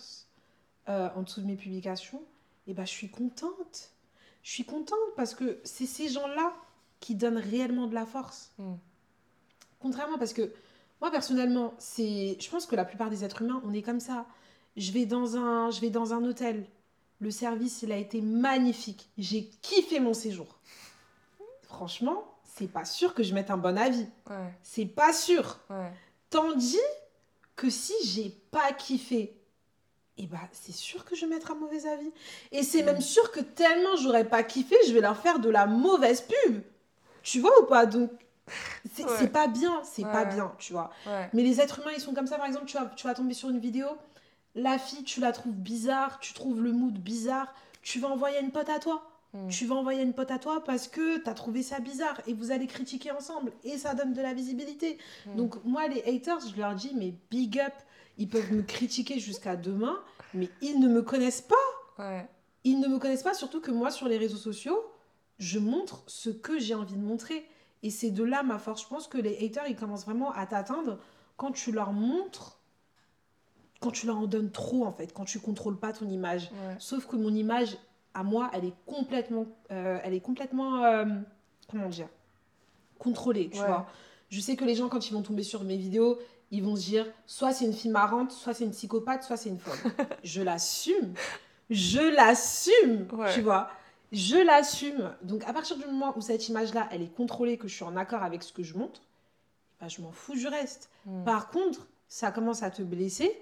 [0.88, 2.22] euh, en dessous de mes publications,
[2.66, 3.90] eh ben, je suis contente.
[4.42, 6.55] Je suis contente parce que c'est ces gens-là
[7.01, 8.53] qui donnent réellement de la force.
[8.59, 8.75] Mm.
[9.81, 10.53] Contrairement, parce que
[11.01, 14.27] moi, personnellement, c'est, je pense que la plupart des êtres humains, on est comme ça.
[14.77, 16.66] Je vais dans un, je vais dans un hôtel.
[17.20, 19.09] Le service, il a été magnifique.
[19.18, 20.59] J'ai kiffé mon séjour.
[21.62, 24.07] Franchement, c'est pas sûr que je mette un bon avis.
[24.29, 24.55] Ouais.
[24.62, 25.59] C'est pas sûr.
[25.70, 25.92] Ouais.
[26.29, 26.77] Tandis
[27.57, 29.39] que si j'ai pas kiffé,
[30.22, 32.11] eh ben, c'est sûr que je vais mettre un mauvais avis.
[32.52, 35.66] Et c'est même sûr que tellement j'aurais pas kiffé, je vais leur faire de la
[35.66, 36.61] mauvaise pub.
[37.22, 38.11] Tu vois ou pas Donc,
[38.92, 39.28] c'est Ouais.
[39.28, 40.90] pas bien, c'est pas bien, tu vois.
[41.06, 41.30] Ouais.
[41.33, 42.37] Mais les êtres humains, ils sont comme ça.
[42.37, 43.87] Par exemple, tu vas, tu vas tomber sur une vidéo,
[44.54, 48.50] la fille, tu la trouves bizarre, tu trouves le mood bizarre, tu vas envoyer une
[48.50, 49.06] pote à toi.
[49.33, 49.48] Mm.
[49.48, 52.35] Tu vas envoyer une pote à toi parce que tu as trouvé ça bizarre et
[52.35, 54.98] vous allez critiquer ensemble et ça donne de la visibilité.
[55.26, 55.37] Mm.
[55.37, 57.72] Donc moi, les haters, je leur dis, mais big up,
[58.20, 59.98] ils peuvent me critiquer jusqu'à demain,
[60.35, 61.56] mais ils ne me connaissent pas.
[61.98, 62.28] Ouais.
[62.62, 64.78] Ils ne me connaissent pas, surtout que moi, sur les réseaux sociaux,
[65.38, 67.44] je montre ce que j'ai envie de montrer.
[67.83, 68.83] Et c'est de là ma force.
[68.83, 70.98] Je pense que les haters, ils commencent vraiment à t'atteindre
[71.38, 72.61] quand tu leur montres,
[73.80, 76.50] quand tu leur en donnes trop, en fait, quand tu contrôles pas ton image.
[76.52, 76.76] Ouais.
[76.78, 77.78] Sauf que mon image,
[78.12, 81.06] à moi, elle est complètement, euh, elle est complètement, euh,
[81.70, 82.09] comment dire,
[82.98, 83.66] contrôlée, tu Ouais.
[83.66, 83.87] vois.
[84.28, 86.18] Je sais que les gens, quand ils vont tomber sur mes vidéos,
[86.50, 89.48] ils vont se dire, soit c'est une fille marrante, soit c'est une psychopathe, soit c'est
[89.50, 89.78] une folle.
[90.24, 91.14] je l'assume.
[91.70, 93.32] Je l'assume, Ouais.
[93.32, 93.70] tu vois.
[94.12, 95.12] Je l'assume.
[95.22, 97.96] Donc, à partir du moment où cette image-là, elle est contrôlée, que je suis en
[97.96, 99.00] accord avec ce que je montre,
[99.80, 100.90] bah, je m'en fous du reste.
[101.06, 101.24] Mm.
[101.24, 103.32] Par contre, ça commence à te blesser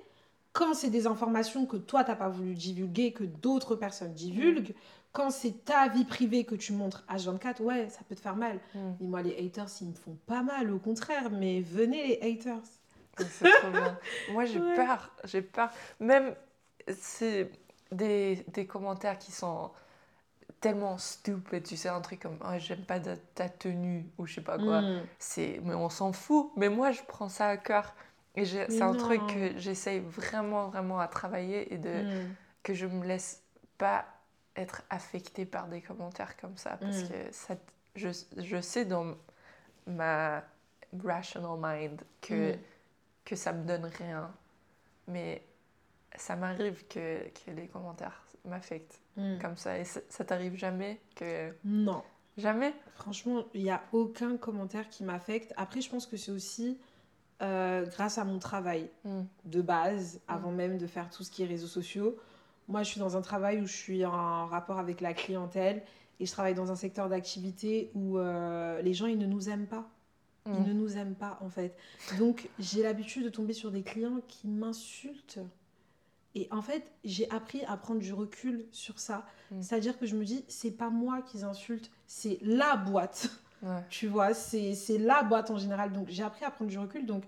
[0.52, 4.74] quand c'est des informations que toi, t'as pas voulu divulguer, que d'autres personnes divulguent.
[5.12, 8.56] Quand c'est ta vie privée que tu montres H24, ouais, ça peut te faire mal.
[8.74, 8.78] Mm.
[9.00, 11.30] Mais moi, les haters, ils me font pas mal, au contraire.
[11.30, 12.62] Mais venez, les haters.
[13.31, 13.98] C'est trop bien.
[14.28, 14.74] Moi, j'ai Ouais.
[14.74, 15.11] peur.
[15.24, 15.70] J'ai peur.
[16.00, 16.35] Même,
[16.88, 17.50] c'est
[17.92, 19.70] des, des commentaires qui sont
[20.61, 21.64] tellement stupides.
[21.64, 24.83] Tu sais, un truc comme Ah, j'aime pas ta, tenue ou je sais pas quoi.
[24.83, 25.07] Mm.
[25.18, 26.50] C'est, mais on s'en fout.
[26.57, 27.94] Mais moi, je prends ça à cœur.
[28.37, 32.35] Et c'est un truc que j'essaye vraiment, vraiment à travailler et de, Mm.
[32.62, 33.42] que je me laisse
[33.78, 34.04] pas
[34.57, 36.76] être affectée par des commentaires comme ça.
[36.78, 37.09] Parce Mm.
[37.09, 37.54] que ça,
[37.96, 39.16] je, je sais dans
[39.87, 40.42] ma
[41.04, 42.54] rational mind que.
[43.28, 44.32] Que ça me donne rien.
[45.06, 45.42] Mais
[46.16, 49.38] ça m'arrive que, que les commentaires m'affectent Mm.
[49.40, 49.76] comme ça.
[49.78, 51.52] Et ça, ça t'arrive jamais que...
[51.64, 52.04] Non.
[52.36, 52.72] Jamais?
[52.94, 55.52] Franchement, il n'y a aucun commentaire qui m'affecte.
[55.56, 56.78] Après, je pense que c'est aussi
[57.42, 59.22] euh, grâce à mon travail Mm.
[59.44, 62.16] de base, avant même de faire tout ce qui est réseaux sociaux.
[62.68, 65.82] Moi, je suis dans un travail où je suis en rapport avec la clientèle
[66.20, 69.66] et je travaille dans un secteur d'activité où euh, les gens, ils ne nous aiment
[69.66, 69.84] pas.
[70.50, 70.66] Ils Mm.
[70.68, 71.76] ne nous aiment pas, en fait.
[72.18, 75.38] Donc, j'ai l'habitude de tomber sur des clients qui m'insultent.
[76.34, 79.26] Et en fait, j'ai appris à prendre du recul sur ça.
[79.50, 79.62] Mm.
[79.62, 83.30] C'est-à-dire que je me dis, c'est pas moi qu'ils insultent, c'est la boîte.
[83.62, 83.82] Ouais.
[83.90, 85.92] Tu vois, c'est la boîte en général.
[85.92, 87.04] Donc, j'ai appris à prendre du recul.
[87.06, 87.24] Donc,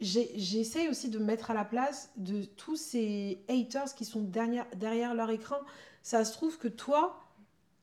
[0.00, 4.66] j'essaye aussi de me mettre à la place de tous ces haters qui sont derrière,
[4.76, 5.56] derrière leur écran.
[6.02, 7.20] Ça se trouve que toi,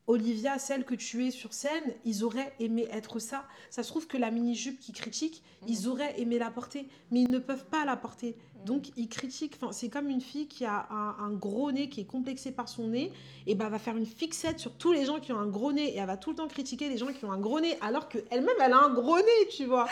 [0.07, 3.45] Olivia, celle que tu es sur scène, ils auraient aimé être ça.
[3.69, 7.31] Ça se trouve que la mini-jupe qui critique, ils auraient aimé la porter, mais ils
[7.31, 8.37] ne peuvent pas la porter.
[8.65, 9.57] Donc ils critiquent.
[9.61, 12.69] Enfin, c'est comme une fille qui a un, un gros nez, qui est complexée par
[12.69, 13.11] son nez,
[13.45, 15.73] et ben elle va faire une fixette sur tous les gens qui ont un gros
[15.73, 17.77] nez, et elle va tout le temps critiquer les gens qui ont un gros nez,
[17.81, 19.87] alors qu'elle-même elle a un gros nez, tu vois.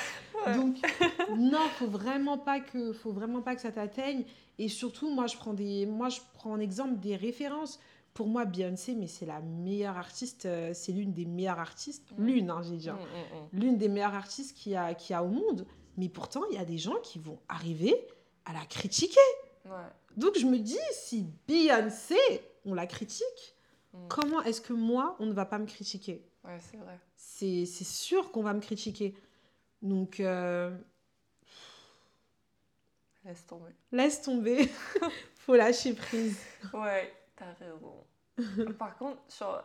[0.46, 0.56] Ouais.
[0.56, 0.78] Donc
[1.38, 4.24] non, faut vraiment pas que, faut vraiment pas que ça t'atteigne.
[4.58, 7.80] Et surtout, moi je prends des, moi je prends en exemple des références.
[8.16, 12.26] Pour moi, Beyoncé, mais c'est la meilleure artiste, euh, c'est l'une des meilleures artistes, Mm.
[12.26, 13.48] l'une, hein, j'ai dit, Mm, hein.
[13.54, 15.68] mm, l'une des meilleures artistes qu'il y a, y a au monde.
[15.98, 17.94] Mais pourtant, il y a des gens qui vont arriver
[18.46, 19.20] à la critiquer.
[19.66, 19.70] mm.
[19.70, 19.88] Ouais.
[20.18, 22.16] Donc je me dis, si Beyoncé,
[22.66, 23.56] on la critique,
[23.94, 24.08] Mm.
[24.10, 26.26] comment est-ce que moi, on ne va pas me critiquer?
[26.46, 26.98] Ouais, c'est vrai.
[27.18, 29.14] C'est sûr qu'on va me critiquer.
[29.82, 30.76] Donc, euh,
[33.26, 33.72] Laisse tomber.
[33.92, 34.70] laisse tomber.
[35.36, 36.38] Faut lâcher prise.
[36.74, 38.74] Ouais, t'as raison.
[38.78, 39.64] Par contre, sur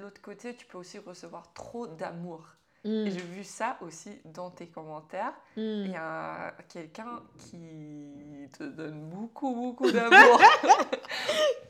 [0.00, 2.44] l'autre côté, tu peux aussi recevoir trop d'amour.
[2.84, 5.32] Mm, Et j'ai vu ça aussi dans tes commentaires.
[5.56, 5.60] mm.
[5.60, 10.40] Il y a quelqu'un qui te donne beaucoup, beaucoup d'amour.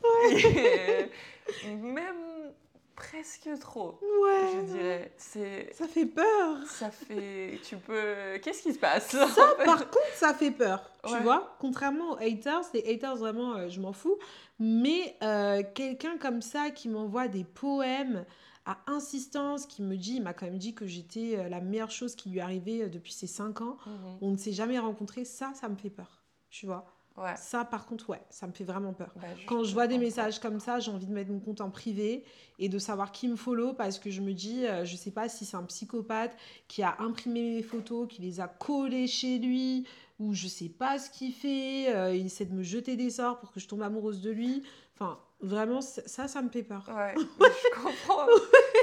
[1.65, 2.53] Même
[2.95, 4.49] presque trop, Ouais.
[4.55, 5.13] je dirais.
[5.17, 5.73] C'est...
[5.73, 6.57] Ça fait peur.
[6.67, 7.59] Ça fait...
[7.63, 8.37] Tu peux...
[8.41, 9.27] Qu'est-ce qui se passe Ça,
[9.65, 10.89] par contre, ça fait peur.
[11.05, 11.21] Tu Ouais.
[11.21, 14.17] vois, contrairement aux haters, les haters, vraiment, euh, je m'en fous.
[14.59, 18.25] Mais euh, quelqu'un comme ça qui m'envoie des poèmes
[18.65, 21.91] à insistance, qui me dit, il m'a quand même dit que j'étais euh, la meilleure
[21.91, 23.77] chose qui lui arrivait depuis ses 5 ans.
[23.85, 24.17] Mhm.
[24.21, 26.23] On ne s'est jamais rencontrés, ça, ça me fait peur.
[26.49, 26.85] Tu vois
[27.17, 27.35] Ouais.
[27.37, 29.11] Ça, par contre, ouais, ça me fait vraiment peur.
[29.15, 31.69] Bah, Quand je vois des messages comme ça, j'ai envie de mettre mon compte en
[31.69, 32.23] privé
[32.59, 35.29] et de savoir qui me follow parce que je me dis, euh, je sais pas
[35.29, 36.35] si c'est un psychopathe
[36.67, 39.85] qui a imprimé mes photos, qui les a collées chez lui
[40.19, 41.93] ou je sais pas ce qu'il fait.
[41.95, 44.63] euh, il essaie de me jeter des sorts pour que je tombe amoureuse de lui.
[44.93, 46.83] Enfin, vraiment, ça, ça me fait peur.
[46.93, 48.25] Ouais, je comprends.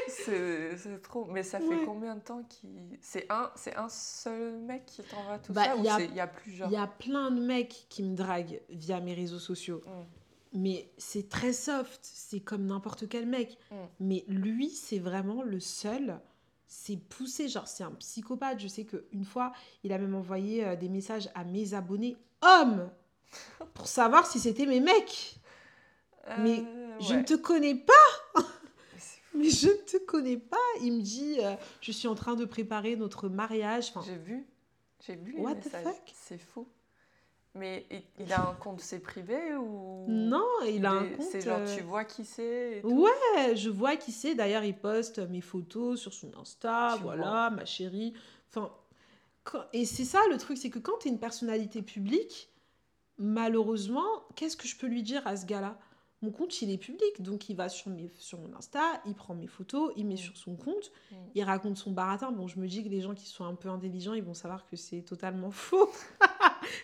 [0.08, 1.26] c'est c'est trop.
[1.26, 1.84] Mais ça fait Ouais.
[1.84, 2.70] combien de temps qu'il.
[3.00, 6.06] C'est un, un seul mec qui t'envoie tout Bah, ça il ou y a- c'est-
[6.06, 6.68] il y a plusieurs?
[6.68, 9.82] Il y a plein de mecs qui me draguent via mes réseaux sociaux.
[9.86, 9.90] Mm.
[10.54, 13.56] Mais c'est très soft, c'est comme n'importe quel mec.
[13.70, 13.74] Mm.
[14.00, 16.20] Mais lui, c'est vraiment le seul.
[16.66, 18.58] C'est poussé, genre c'est un psychopathe.
[18.60, 19.52] Je sais qu'une fois,
[19.84, 22.90] il a même envoyé euh, des messages à mes abonnés hommes
[23.74, 25.36] pour savoir si c'était mes mecs.
[26.40, 28.42] Mais Euh, Je ne te connais pas,
[29.34, 30.56] Mais je ne te connais pas.
[30.82, 33.88] Il me dit, euh, je suis en train de préparer notre mariage.
[33.94, 34.46] Enfin, J'ai vu.
[35.06, 35.84] J'ai vu les What the messages.
[35.84, 36.12] fuck?
[36.14, 36.68] C'est fou.
[37.54, 37.86] Mais
[38.18, 40.06] il, a un compte c'est privé ou?
[40.08, 41.26] Non, il a un est- compte.
[41.30, 42.82] C'est genre euh, tu vois qui c'est.
[42.84, 44.34] Ouais, je vois qui c'est.
[44.34, 46.94] D'ailleurs, il poste mes photos sur son Insta.
[46.96, 48.14] Tu voilà, ma chérie.
[48.48, 48.70] Enfin,
[49.44, 52.48] quand- et c'est ça le truc, c'est que quand tu es une personnalité publique,
[53.18, 54.06] malheureusement,
[54.36, 55.78] qu'est-ce que je peux lui dire à ce gars-là?
[56.22, 59.34] Mon compte, il est public, donc il va sur, mes, sur mon Insta, il prend
[59.34, 60.18] mes photos, il met Mm.
[60.18, 61.14] sur son compte, Mm.
[61.34, 62.30] il raconte son baratin.
[62.30, 64.64] Bon, je me dis que les gens qui sont un peu intelligents, ils vont savoir
[64.66, 65.90] que c'est totalement faux.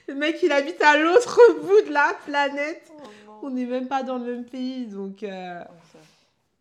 [0.08, 2.90] le mec, il habite à l'autre bout de la planète.
[3.28, 3.40] Oh.
[3.44, 5.22] On n'est même pas dans le même pays, donc...
[5.22, 5.62] euh.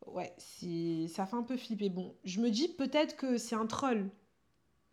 [0.05, 0.33] Ouais,
[1.09, 1.89] ça fait un peu flipper.
[1.89, 4.07] Bon, je me dis peut-être que c'est un troll.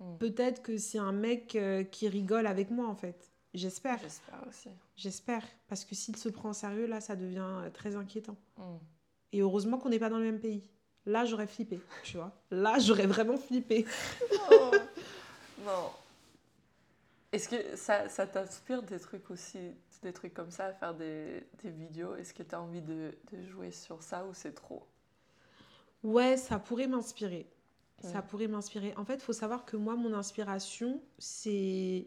[0.01, 0.17] Mm.
[0.19, 3.31] Peut-être que c'est un mec euh, qui rigole avec moi, en fait.
[3.55, 4.69] J'espère, J'espère aussi.
[4.97, 5.45] j'espère.
[5.69, 8.37] Parce que s'il se prend au sérieux, là, ça devient euh, très inquiétant.
[8.59, 8.63] Mm.
[9.33, 10.69] Et heureusement qu'on n'est pas dans le même pays.
[11.07, 12.33] Là, j'aurais flippé, tu vois.
[12.51, 13.85] Là, j'aurais vraiment flippé.
[14.51, 14.71] Oh,
[15.65, 15.91] non.
[17.33, 19.59] Est-ce que ça, ça t'inspire des trucs aussi,
[20.03, 22.15] des trucs comme ça, à faire des, des vidéos?
[22.17, 24.87] Est-ce que tu as envie de, de jouer sur ça ou c'est trop?
[26.03, 27.47] Ouais, ça pourrait m'inspirer.
[28.03, 28.27] Ça Mm.
[28.27, 28.95] pourrait m'inspirer.
[28.97, 32.07] En fait, il faut savoir que moi, mon inspiration, c'est,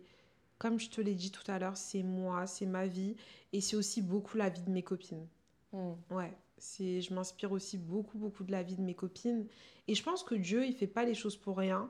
[0.57, 3.15] comme je te l'ai dit tout à l'heure, c'est moi, c'est ma vie.
[3.53, 5.27] Et c'est aussi beaucoup la vie de mes copines.
[5.73, 5.91] Mm.
[6.11, 9.45] Ouais, c'est, je m'inspire aussi beaucoup, beaucoup de la vie de mes copines.
[9.87, 11.89] Et je pense que Dieu, il fait pas les choses pour rien.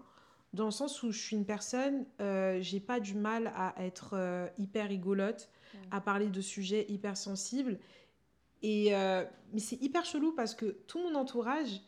[0.53, 4.12] Dans le sens où je suis une personne, euh, j'ai pas du mal à être
[4.13, 5.77] euh, hyper rigolote, Mm.
[5.91, 7.77] à parler de sujets hyper sensibles.
[8.63, 11.82] Et, euh, mais c'est hyper chelou parce que tout mon entourage,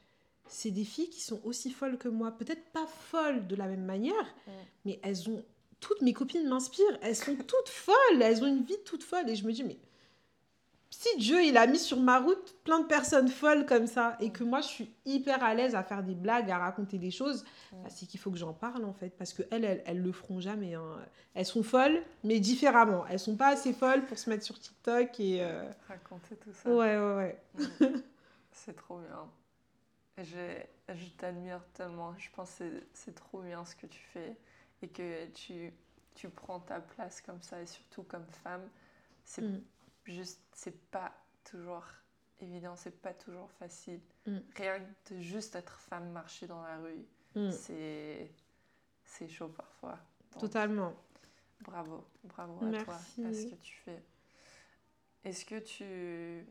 [0.47, 2.31] c'est des filles qui sont aussi folles que moi.
[2.31, 4.13] Peut-être pas folles de la même manière,
[4.47, 4.51] Mm.
[4.85, 5.43] mais elles ont.
[5.79, 6.97] Toutes mes copines m'inspirent.
[7.01, 8.21] Elles sont toutes folles.
[8.21, 9.29] Elles ont une vie toute folle.
[9.29, 9.77] Et je me dis, mais
[10.91, 14.31] si Dieu, il a mis sur ma route plein de personnes folles comme ça, et
[14.31, 17.45] que moi, je suis hyper à l'aise à faire des blagues, à raconter des choses,
[17.71, 19.11] bah, c'est qu'il faut que j'en parle, en fait.
[19.11, 20.73] Parce qu'elles, elles, elles le feront jamais.
[20.73, 20.97] hein.
[21.35, 23.05] Elles sont folles, mais différemment.
[23.07, 25.19] Elles sont pas assez folles pour se mettre sur TikTok.
[25.19, 26.69] Et euh, Raconter tout ça.
[26.69, 27.41] ouais, ouais, ouais.
[27.79, 27.85] Mm.
[28.51, 29.29] c'est trop bien.
[30.17, 32.13] Je, je t'admire tellement.
[32.17, 34.35] Je pense que c'est- c'est trop bien ce que tu fais
[34.81, 35.73] et que tu,
[36.15, 38.67] tu prends ta place comme ça et surtout comme femme.
[39.25, 39.61] C'est Mm.
[40.05, 41.13] juste, c'est pas
[41.43, 41.85] toujours
[42.39, 43.99] évident, c'est pas toujours facile.
[44.25, 44.37] Mm.
[44.55, 47.51] Rien que de juste être femme, marcher dans la rue, Mm.
[47.51, 48.31] c'est
[49.03, 49.97] c'est chaud parfois.
[50.33, 50.93] Donc, Totalement.
[51.61, 54.01] Bravo, bravo à toi à ce que tu fais.
[55.25, 56.45] Est-ce que tu...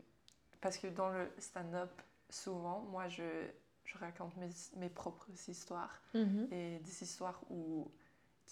[0.61, 1.89] Parce que dans le stand-up,
[2.29, 3.47] souvent, moi, je,
[3.85, 6.47] je raconte mes, mes propres histoires Mhm.
[6.51, 7.89] et des histoires où,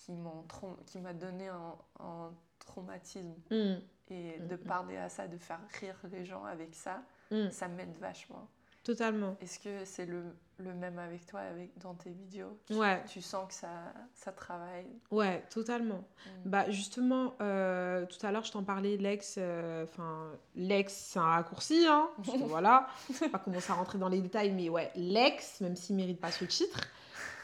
[0.05, 3.33] qui m'ont trau- qui m'a donné un, un traumatisme.
[3.51, 3.75] Mm.
[4.09, 4.59] Et Mm, de mm.
[4.59, 7.01] parler à ça, de faire rire les gens avec ça,
[7.51, 8.47] ça m'aide vachement.
[8.83, 9.35] Totalement.
[9.41, 10.23] Est-ce que c'est le,
[10.59, 12.57] le même avec toi avec, dans tes vidéos?
[12.67, 13.03] Tu, Ouais.
[13.05, 13.67] tu sens que ça,
[14.13, 14.87] ça travaille?
[15.11, 16.05] Ouais, totalement.
[16.45, 21.23] Bah justement, euh, tout à l'heure, je t'en parlais, l'ex, euh, enfin, l'ex, c'est un
[21.29, 24.69] raccourci, hein, parce que voilà, je vais pas commencer à rentrer dans les détails, mais
[24.69, 26.79] ouais, l'ex, même s'il mérite pas ce titre.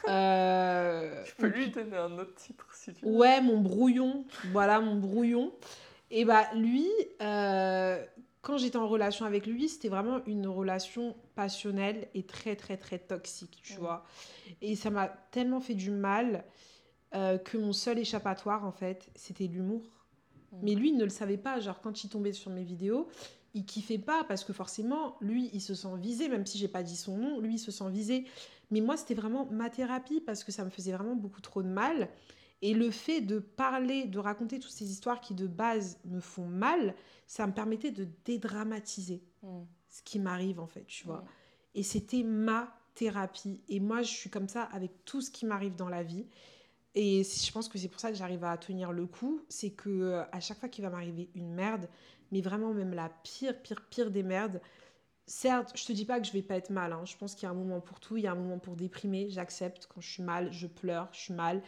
[0.08, 3.10] Euh, Je peux lui donner un autre titre si tu veux.
[3.10, 5.52] Ouais, mon brouillon, voilà, mon brouillon.
[6.10, 6.86] Et bah lui,
[7.22, 8.04] euh,
[8.42, 12.98] quand j'étais en relation avec lui, c'était vraiment une relation passionnelle et très, très, très
[12.98, 14.04] toxique, tu vois.
[14.60, 16.44] Et ça m'a tellement fait du mal
[17.14, 19.82] euh, que mon seul échappatoire, en fait, c'était l'humour.
[20.52, 20.56] Mm.
[20.62, 21.58] Mais lui, il ne le savait pas.
[21.58, 23.08] Genre, quand il tombait sur mes vidéos,
[23.54, 26.82] il kiffait pas parce que forcément, lui, il se sent visé, même si j'ai pas
[26.82, 28.24] dit son nom, lui, il se sent visé.
[28.70, 31.68] Mais moi, c'était vraiment ma thérapie parce que ça me faisait vraiment beaucoup trop de
[31.68, 32.08] mal.
[32.62, 36.46] Et le fait de parler, de raconter toutes ces histoires qui de base me font
[36.46, 36.94] mal,
[37.26, 39.64] ça me permettait de dédramatiser Mm.
[39.88, 41.18] ce qui m'arrive en fait, tu vois.
[41.18, 41.26] Mm.
[41.76, 43.60] Et c'était ma thérapie.
[43.68, 46.26] Et moi, je suis comme ça avec tout ce qui m'arrive dans la vie.
[46.94, 49.40] Et je pense que c'est pour ça que j'arrive à tenir le coup.
[49.48, 51.88] C'est que euh, à chaque fois qu'il va m'arriver une merde,
[52.30, 54.60] mais vraiment même la pire, pire, pire des merdes,
[55.26, 56.92] certes, je te dis pas que je vais pas être mal.
[56.92, 57.04] hein.
[57.04, 58.16] Je pense qu'il y a un moment pour tout.
[58.16, 59.28] Il y a un moment pour déprimer.
[59.30, 59.88] J'accepte.
[59.92, 61.62] Quand je suis mal, je pleure, je suis mal.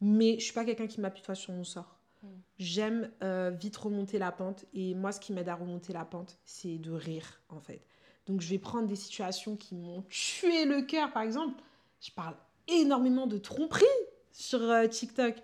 [0.00, 1.96] Mais je suis pas quelqu'un qui m'appuie sur mon sort.
[2.22, 2.28] Mm.
[2.58, 4.64] J'aime euh, vite remonter la pente.
[4.74, 7.82] Et moi, ce qui m'aide à remonter la pente, c'est de rire, en fait.
[8.26, 11.12] Donc, je vais prendre des situations qui m'ont tué le cœur.
[11.12, 11.62] Par exemple,
[12.00, 12.36] je parle
[12.68, 13.84] énormément de tromperie
[14.32, 15.36] sur euh, TikTok.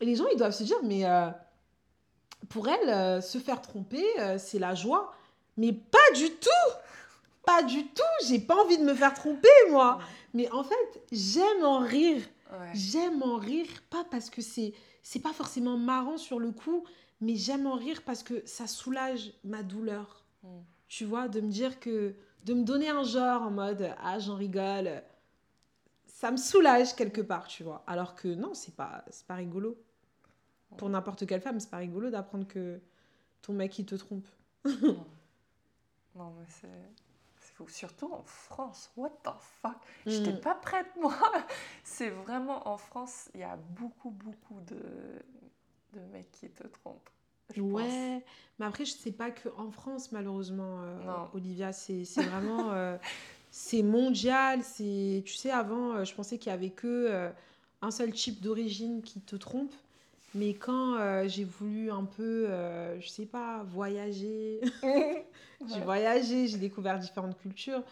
[0.00, 1.28] Et les gens, ils doivent se dire, mais euh,
[2.48, 4.02] pour elle, se faire tromper,
[4.38, 5.12] c'est la joie.
[5.60, 6.70] Mais pas du tout
[7.44, 9.98] Pas du tout J'ai pas envie de me faire tromper, moi
[10.32, 12.22] Mais en fait, j'aime en rire.
[12.50, 12.70] Ouais.
[12.72, 16.84] J'aime en rire, pas parce que c'est c'est pas forcément marrant sur le coup,
[17.20, 20.24] mais j'aime en rire parce que ça soulage ma douleur.
[20.42, 20.48] Mm.
[20.88, 24.36] Tu vois, de me dire que de me donner un genre en mode ah j'en
[24.36, 25.02] rigole,
[26.06, 27.84] ça me soulage quelque part, tu vois.
[27.86, 29.76] Alors que non, c'est pas c'est pas rigolo.
[30.78, 32.80] Pour n'importe quelle femme, c'est pas rigolo d'apprendre que
[33.42, 34.26] ton mec il te trompe.
[36.16, 36.32] Non.
[36.38, 36.68] Mais c'est.
[37.36, 37.68] Fou.
[37.68, 38.90] Surtout en France.
[38.96, 39.30] What the
[39.62, 39.76] fuck?
[40.06, 40.40] J'étais Mm.
[40.40, 41.14] pas prête, moi.
[41.84, 44.80] C'est vraiment en France, il y a beaucoup, beaucoup de,
[45.94, 47.08] de mecs qui te trompent.
[47.54, 47.72] je pense.
[47.72, 48.24] Ouais,
[48.58, 51.24] mais après, je sais pas que en France, malheureusement, euh.
[51.34, 52.72] Olivia, c'est vraiment.
[52.72, 52.96] euh,
[53.50, 54.62] c'est mondial.
[54.62, 57.30] c'est Tu sais, avant, euh, je pensais qu'il y avait que euh,
[57.82, 59.72] un seul type d'origine qui te trompe.
[60.34, 64.60] Mais quand euh, j'ai voulu un peu, euh, je sais pas, voyager,
[65.66, 67.82] j'ai voyagé, j'ai découvert différentes cultures.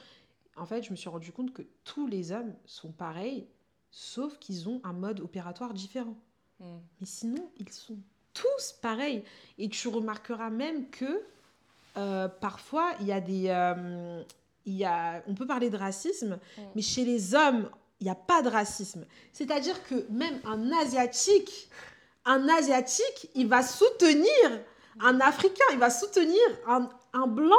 [0.57, 3.47] En fait, je me suis rendu compte que tous les hommes sont pareils,
[3.91, 6.17] sauf qu'ils ont un mode opératoire différent.
[6.61, 6.65] Mm.
[7.01, 7.97] Mais sinon, ils sont
[8.35, 9.25] tous pareils.
[9.59, 11.23] Et tu remarqueras même que
[11.97, 13.47] euh, parfois, il y a des.
[13.49, 14.23] euh,
[14.67, 16.63] il y a, on peut parler de racisme, Mm.
[16.77, 17.69] mais chez les hommes,
[18.01, 19.05] il n'y a pas de racisme.
[19.33, 21.69] C'est-à-dire que même un Asiatique,
[22.29, 24.29] un Asiatique, il va soutenir
[25.01, 27.57] un Africain, il va soutenir un, un Blanc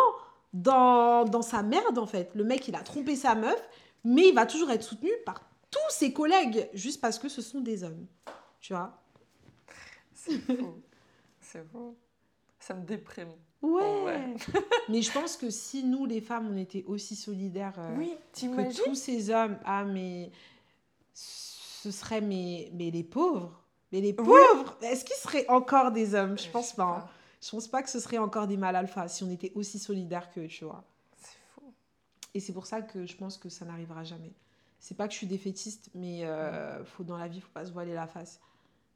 [0.54, 2.32] dans, dans sa merde, en fait.
[2.36, 3.62] Le mec, il a trompé sa meuf,
[4.04, 7.62] mais il va toujours être soutenu par tous ses collègues, juste parce que ce sont
[7.62, 8.06] des hommes.
[8.60, 9.02] Tu vois?
[10.14, 10.82] C'est fou.
[11.40, 11.96] C'est fou.
[12.60, 13.32] Ça me déprime.
[13.62, 14.04] Ouais.
[14.04, 14.36] Ouais.
[14.90, 18.84] Mais je pense que si nous, les femmes, on était aussi solidaires euh, Oui, que
[18.86, 20.32] tous ces hommes, ah, mais
[21.14, 23.62] ce serait mais, mais les pauvres.
[23.92, 26.38] Mais les pauvres, est-ce qu'ils seraient encore des hommes?
[26.38, 27.10] Je pense pas.
[27.42, 30.30] Je pense pas que ce serait encore des mâles alpha si on était aussi solidaires
[30.32, 30.84] qu'eux, tu vois.
[31.18, 31.74] C'est fou.
[32.34, 34.34] Et c'est pour ça que je pense que ça n'arrivera jamais.
[34.80, 37.72] C'est pas que je suis défaitiste, mais euh, faut, dans la vie, faut pas se
[37.72, 38.40] voiler la face.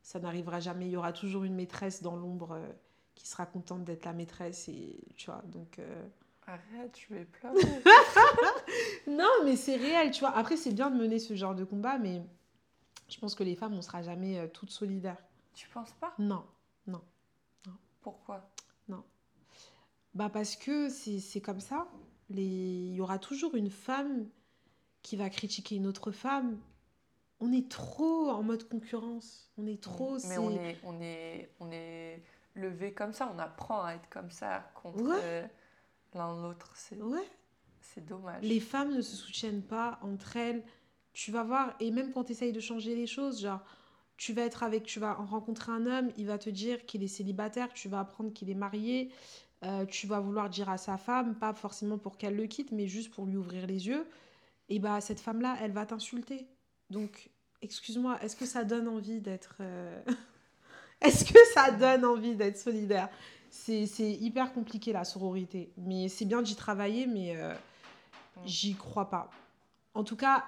[0.01, 0.85] Ça n'arrivera jamais.
[0.85, 2.67] Il y aura toujours une maîtresse dans l'ombre euh,
[3.15, 4.67] qui sera contente d'être la maîtresse.
[4.69, 5.79] Et, tu vois, donc...
[5.79, 6.03] euh,
[6.45, 7.55] Arrête, je vais pleurer.
[9.07, 10.35] Non, mais c'est réel, tu vois.
[10.35, 12.21] Après, c'est bien de mener ce genre de combat, mais
[13.13, 15.21] je pense que les femmes, on sera jamais euh, toutes solidaires.
[15.53, 16.13] tu penses pas?
[16.17, 16.43] Non.
[18.01, 18.49] Pourquoi?
[20.13, 21.87] Bah parce que c'est c'est comme ça.
[22.29, 22.43] Les...
[22.43, 24.27] Il y aura toujours une femme
[25.01, 26.59] qui va critiquer une autre femme.
[27.39, 29.49] On est trop en mode concurrence.
[29.57, 30.17] On est trop...
[30.27, 32.21] Mais on est, on est, on est
[32.55, 35.19] levé comme ça, on apprend à être comme ça contre Ouais.
[35.23, 35.47] euh,
[36.13, 36.73] l'un l'autre.
[36.75, 37.27] C'est, Ouais.
[37.81, 38.43] c'est dommage.
[38.43, 40.63] Les femmes ne se soutiennent pas entre elles.
[41.13, 43.61] Tu vas voir, et même quand tu essayes de changer les choses, genre,
[44.17, 47.07] tu vas être avec, tu vas rencontrer un homme, il va te dire qu'il est
[47.07, 49.11] célibataire, tu vas apprendre qu'il est marié,
[49.63, 52.87] euh, tu vas vouloir dire à sa femme, pas forcément pour qu'elle le quitte, mais
[52.87, 54.07] juste pour lui ouvrir les yeux.
[54.69, 56.47] Et bah, cette femme-là, elle va t'insulter.
[56.89, 57.29] Donc,
[57.61, 59.57] excuse-moi, est-ce que ça donne envie d'être.
[59.61, 60.01] euh,
[61.01, 63.09] est-ce que ça donne envie d'être solidaire?
[63.49, 65.73] C'est, c'est hyper compliqué la sororité.
[65.77, 67.35] Mais c'est bien d'y travailler, mais.
[67.37, 67.53] euh,
[68.45, 69.29] J'y crois pas.
[69.93, 70.45] En tout cas,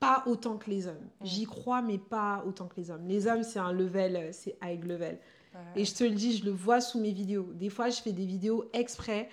[0.00, 0.94] pas autant que les hommes.
[1.20, 1.26] Mm.
[1.26, 3.06] J'y crois, mais pas autant que les hommes.
[3.06, 5.18] Les hommes, c'est un level, euh, c'est high level.
[5.54, 5.60] Ouais.
[5.80, 7.50] Et je te le dis, je le vois sous mes vidéos.
[7.54, 9.28] Des fois, je fais des vidéos exprès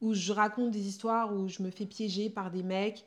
[0.00, 3.04] où je raconte des histoires où je me fais piéger par des mecs.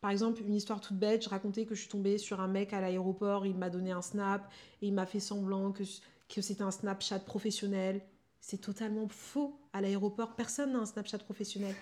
[0.00, 2.72] Par exemple, une histoire toute bête, je racontais que je suis tombée sur un mec
[2.72, 5.84] à l'aéroport, il m'a donné un snap et il m'a fait semblant que,
[6.28, 8.00] que c'était un Snapchat professionnel.
[8.40, 9.56] C'est totalement faux.
[9.72, 11.74] À l'aéroport, personne n'a un Snapchat professionnel.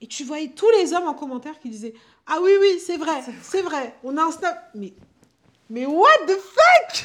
[0.00, 1.94] Et tu voyais tous les hommes en commentaire qui disaient
[2.26, 3.94] Ah oui, oui, c'est vrai, C'est vrai.
[4.04, 4.70] on a un Snap.
[4.74, 4.92] Mais,
[5.70, 7.04] mais what the fuck?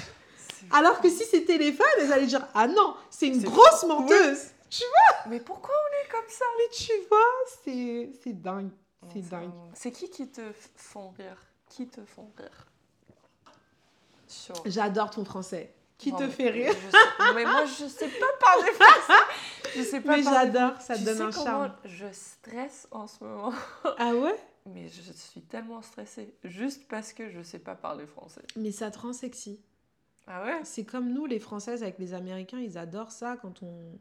[0.71, 4.47] Alors que si c'était les femmes, elles allaient dire Ah non, c'est une grosse menteuse.
[5.27, 6.45] Mais pourquoi on est comme ça?
[6.57, 7.19] Mais tu vois,
[8.23, 8.69] c'est dingue.
[9.13, 9.51] C'est dingue.
[9.73, 10.41] C'est qui qui te
[10.75, 11.37] font rire?
[11.69, 12.67] Qui te font rire?
[14.65, 15.73] J'adore ton français.
[16.01, 19.23] Qui te mais- fait rire sais- Mais moi, je sais pas parler français.
[19.75, 21.75] Je sais pas Mais j'adore, ça te Tu donne sais un comment charme.
[21.85, 23.53] Je stresse en ce moment.
[23.97, 24.35] Ah ouais?
[24.65, 26.33] Mais je suis tellement stressée.
[26.43, 28.41] Juste parce que je sais pas parler français.
[28.55, 29.61] Mais ça te rend sexy.
[30.27, 30.59] Ah ouais?
[30.63, 33.99] C'est comme nous, les Françaises, avec les Américains, ils adorent ça quand on.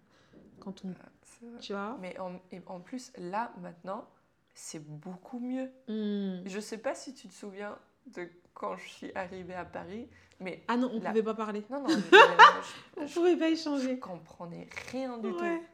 [0.60, 1.58] Quand on vrai.
[1.60, 1.96] tu vois?
[2.00, 4.06] Mais en, et en plus, là, maintenant,
[4.54, 5.70] c'est beaucoup mieux.
[5.88, 6.42] Hmm.
[6.46, 7.78] Je sais pas si tu te souviens
[8.08, 10.08] de quand je suis arrivée à Paris,
[10.40, 11.10] mais Ah non, on Là.
[11.10, 11.62] pouvait pas parler.
[11.70, 13.98] non, non, je, je- On je- pouvait pas je échanger.
[13.98, 15.58] comprenais rien du Ouais.
[15.58, 15.64] tout.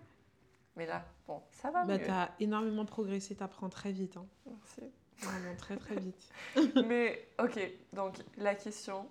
[0.76, 2.04] Mais là, bon, ça va Bah, mieux.
[2.04, 4.16] t'as énormément progressé, t'apprends très vite.
[4.18, 4.26] Hein.
[4.46, 4.92] Merci.
[5.18, 6.28] Vraiment très très vite.
[6.86, 7.58] Mais ok,
[7.94, 9.08] donc la question,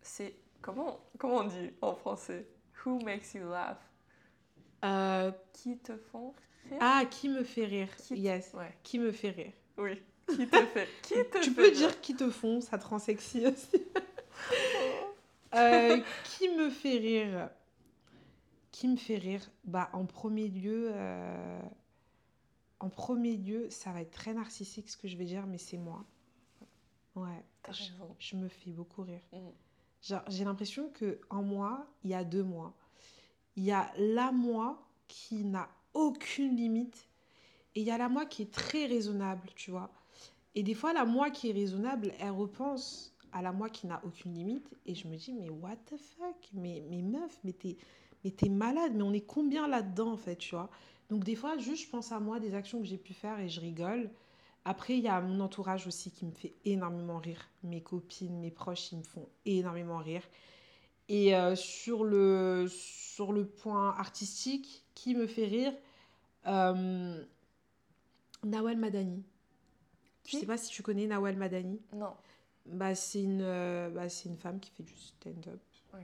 [0.00, 2.46] c'est comment, comment on dit en français?
[2.86, 3.76] Who makes you laugh?
[4.84, 6.34] Euh, Qui te font
[6.70, 6.78] rire?
[6.80, 9.52] Ah, qui me fait rire Qui te- Yes, Ouais, qui me fait rire.
[9.76, 10.00] oui.
[10.28, 11.72] Qui te fait Qui te Tu fait peux rire?
[11.76, 13.82] dire qui te font, ça te rend sexy aussi.
[15.54, 17.48] Euh, qui me fait rire
[18.70, 21.62] Qui me fait rire Bah, en premier lieu, euh,
[22.80, 25.78] en premier lieu, ça va être très narcissique ce que je vais dire, mais c'est
[25.78, 26.04] moi.
[27.14, 27.42] Ouais,
[28.18, 29.22] je, me fais beaucoup rire.
[29.32, 30.18] Mm.
[30.28, 32.74] J'ai l'impression que en moi, il y a deux moi.
[33.56, 37.08] Il y a la moi qui n'a aucune limite
[37.74, 39.90] et il y a la moi qui est très raisonnable, tu vois.
[40.54, 44.00] Et des fois, la moi qui est raisonnable, elle repense à la moi qui n'a
[44.04, 46.36] aucune limite et je me dis, mais what the fuck?
[46.52, 47.76] Mais, mais meuf, mais t'es,
[48.24, 50.70] mais t'es malade, mais on est combien là-dedans en fait, tu vois?
[51.10, 53.48] Donc des fois, juste je pense à moi, des actions que j'ai pu faire et
[53.48, 54.10] je rigole.
[54.64, 57.48] Après, il y a mon entourage aussi qui me fait énormément rire.
[57.62, 60.22] Mes copines, mes proches, ils me font énormément rire.
[61.08, 65.72] Et euh, sur, le, sur le point artistique, qui me fait rire
[66.46, 67.24] euh,
[68.44, 69.22] Nawal Madani.
[70.26, 71.80] Je sais pas si tu connais Nawal Madani.
[71.94, 72.12] Non.
[72.72, 75.60] Bah, c'est une, euh, bah, c'est une femme qui fait du stand-up,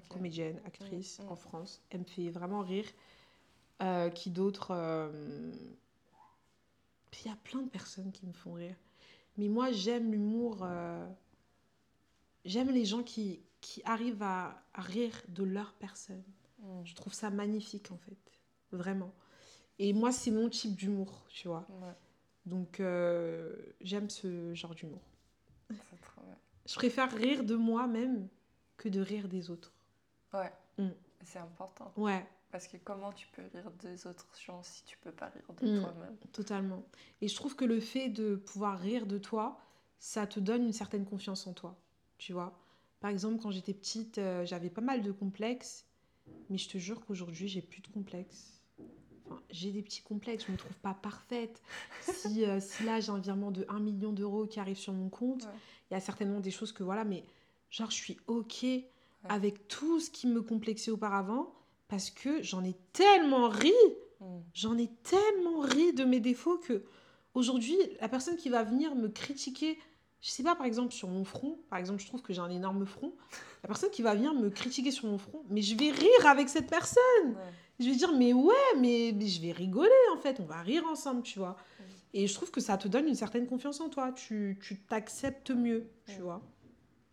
[0.09, 1.83] comédienne, actrice Mm, en France.
[1.91, 2.87] Elle me fait vraiment rire.
[3.83, 5.53] Euh, qui d'autre euh,
[7.25, 8.77] Il y a plein de personnes qui me font rire.
[9.37, 10.59] Mais moi, j'aime l'humour.
[10.63, 11.07] euh,
[12.45, 16.23] J'aime les gens qui, qui arrivent à, à rire de leur personne.
[16.61, 16.85] Mm.
[16.85, 18.17] Je trouve ça magnifique, en fait.
[18.73, 19.13] Vraiment.
[19.79, 21.67] Et moi, c'est mon type d'humour, tu vois.
[21.69, 21.93] Ouais,
[22.47, 22.81] Donc,
[23.81, 25.01] j'aime ce genre d'humour.
[25.71, 26.37] c'est trop bien.
[26.67, 28.29] Je préfère rire de moi-même
[28.77, 29.73] que de rire des autres.
[30.33, 30.53] Ouais.
[30.79, 30.89] Mm.
[31.25, 31.93] C'est important.
[31.97, 35.43] Ouais, Parce que comment tu peux rire des autres gens si tu peux pas rire
[35.61, 35.81] de Mm.
[35.81, 36.17] toi-même?
[36.33, 36.83] Totalement.
[37.21, 39.59] Et je trouve que le fait de pouvoir rire de toi,
[39.99, 41.77] ça te donne une certaine confiance en toi.
[42.19, 42.57] Tu vois
[43.01, 45.85] Par exemple, quand j'étais petite, euh, j'avais pas mal de complexes.
[46.49, 48.63] Mais je te jure qu'aujourd'hui, j'ai plus de complexes.
[49.27, 51.61] Enfin, j'ai des petits complexes, je me trouve pas parfaite.
[52.03, 55.09] Si, euh, si là, j'ai un virement de 1 million d'euros qui arrive sur mon
[55.09, 55.47] compte,
[55.91, 57.25] il y a certainement des choses que voilà, mais
[57.71, 58.65] genre, je suis OK
[59.29, 61.55] avec tout ce qui me complexait auparavant
[61.89, 63.73] parce que j'en ai tellement ri,
[64.21, 64.41] Mm.
[64.55, 66.85] j'en ai tellement ri de mes défauts que
[67.35, 69.79] aujourd'hui, la personne qui va venir me critiquer,
[70.21, 72.51] je sais pas, par exemple, sur mon front, par exemple, je trouve que j'ai un
[72.51, 73.13] énorme front,
[73.63, 76.49] la personne qui va venir me critiquer sur mon front, mais je vais rire avec
[76.49, 77.03] cette personne.
[77.27, 77.53] Ouais.
[77.81, 80.85] Je vais dire, mais ouais, mais, mais je vais rigoler en fait, on va rire
[80.87, 81.57] ensemble, tu vois.
[81.81, 81.83] Mm.
[82.17, 85.51] Et je trouve que ça te donne une certaine confiance en toi, tu tu t'acceptes
[85.51, 86.41] mieux, tu vois.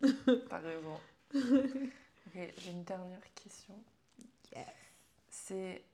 [0.00, 0.96] T'as raison.
[1.34, 3.74] ok, j'ai une dernière question.
[5.28, 5.84] C'est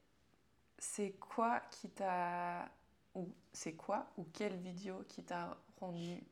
[0.79, 2.71] c'est quoi qui t'a
[3.15, 6.23] ou c'est quoi ou quelle vidéo qui t'a rendu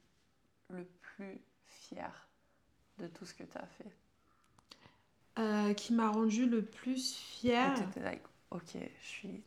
[0.68, 2.28] le plus fier
[2.98, 3.90] de tout ce que t'as fait?
[5.38, 7.74] Euh, qui m'a rendu le plus fière.
[7.96, 9.42] Like, ok, je suis.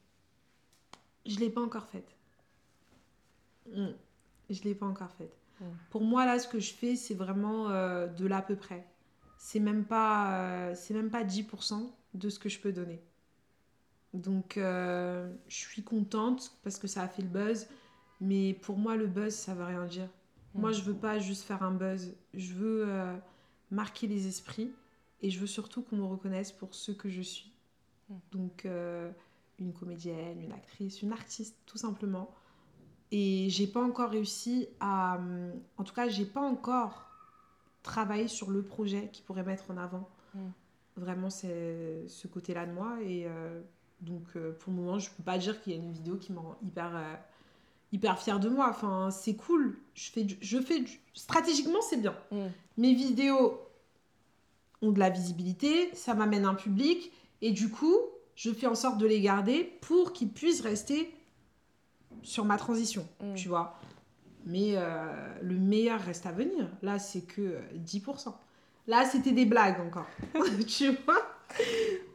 [1.25, 2.18] Je l'ai pas encore faite.
[3.75, 3.93] Mm.
[4.49, 5.35] Je l'ai pas encore faite.
[5.59, 5.65] Mm.
[5.89, 8.85] Pour moi, là, ce que je fais, c'est vraiment euh, de l'à peu près.
[9.37, 13.01] C'est même pas, euh, c'est même pas 10% de ce que je peux donner.
[14.13, 17.67] Donc, euh, je suis contente parce que ça a fait le buzz.
[18.21, 20.09] Mais pour moi, le buzz, ça veut rien dire.
[20.55, 20.73] Moi, Mm.
[20.73, 22.15] je veux pas juste faire un buzz.
[22.33, 22.87] Je veux
[23.71, 24.71] marquer les esprits
[25.21, 27.53] et je veux surtout qu'on me reconnaisse pour ce que je suis.
[28.31, 28.67] Donc,
[29.59, 32.33] une comédienne, une actrice, une artiste, tout simplement.
[33.11, 35.17] Et j'ai pas encore réussi à.
[35.17, 37.07] hum, En tout cas, j'ai pas encore
[37.83, 40.39] travaillé sur le projet qui pourrait mettre en avant Mm.
[40.97, 42.97] vraiment c'est ce côté-là de moi.
[43.03, 43.61] Et euh,
[44.01, 46.31] donc, euh, pour le moment, je peux pas dire qu'il y a une vidéo qui
[46.33, 46.95] me rend hyper.
[46.95, 47.15] euh,
[47.91, 51.97] hyper fière de moi enfin c'est cool je fais du- je fais du- stratégiquement c'est
[51.97, 52.45] bien Mm.
[52.77, 53.59] mes vidéos
[54.83, 57.95] ont de la visibilité, ça m'amène un public, et du coup,
[58.35, 61.11] je fais en sorte de les garder pour qu'ils puissent rester
[62.23, 63.33] sur ma transition, Mm.
[63.35, 63.77] tu vois.
[64.45, 66.67] Mais euh, le meilleur reste à venir.
[66.81, 68.33] Là, c'est que euh, 10%.
[68.87, 70.07] Là, c'était des blagues encore.
[70.67, 71.21] tu vois?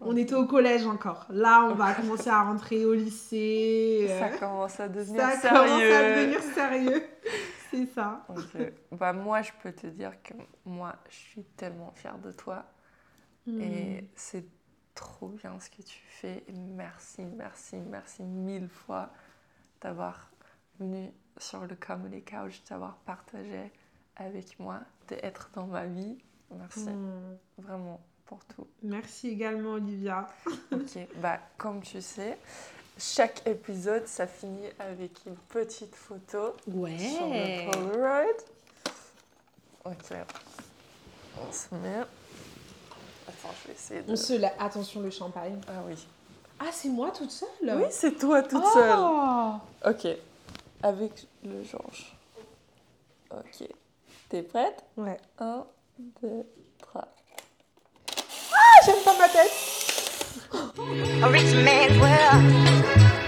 [0.00, 1.26] On était au collège encore.
[1.30, 4.06] Là, on va commencer à rentrer au lycée.
[4.08, 5.58] Ça euh, commence à devenir ça sérieux.
[5.58, 7.02] commence à devenir sérieux.
[7.70, 8.26] C'est ça.
[8.92, 10.34] Bah, moi, je peux te dire que
[10.64, 12.64] moi, je suis tellement fière de toi.
[13.46, 13.60] Hmm.
[13.60, 14.46] Et c'est
[14.94, 16.44] trop bien ce que tu fais.
[16.52, 19.10] Merci, merci, merci mille fois
[19.84, 20.30] d'avoir
[20.80, 23.70] venu sur le Comedy Couch, d'avoir partagé
[24.16, 26.16] avec moi, d'être dans ma vie.
[26.50, 27.36] Merci Hmm.
[27.58, 28.66] vraiment pour tout.
[28.82, 30.26] Merci également, Olivia.
[30.72, 32.38] Ok, bah comme tu sais,
[32.98, 38.24] chaque épisode, ça finit avec une petite photo sur le Polaroid.
[39.84, 40.16] Ok,
[41.40, 42.00] on se met.
[43.28, 44.12] Attends, je vais essayer de.
[44.12, 44.52] On se la...
[44.58, 45.60] Attention, le champagne.
[45.68, 46.06] Ah oui.
[46.60, 47.48] Ah, c'est moi toute seule?
[47.62, 48.70] Oui, c'est toi toute oh.
[48.72, 49.92] seule.
[49.92, 50.06] Ok.
[50.82, 52.16] Avec le Georges.
[53.30, 53.68] Ok.
[54.28, 54.84] T'es prête?
[54.96, 55.18] Ouais.
[55.38, 55.64] 1,
[56.22, 56.28] 2,
[56.78, 57.08] 3.
[58.52, 59.74] Ah, j'aime pas ma tête
[61.22, 62.42] A rich man's world.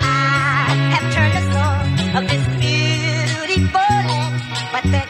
[0.00, 4.42] I have turned the soul of this beautiful land.
[4.72, 5.02] But the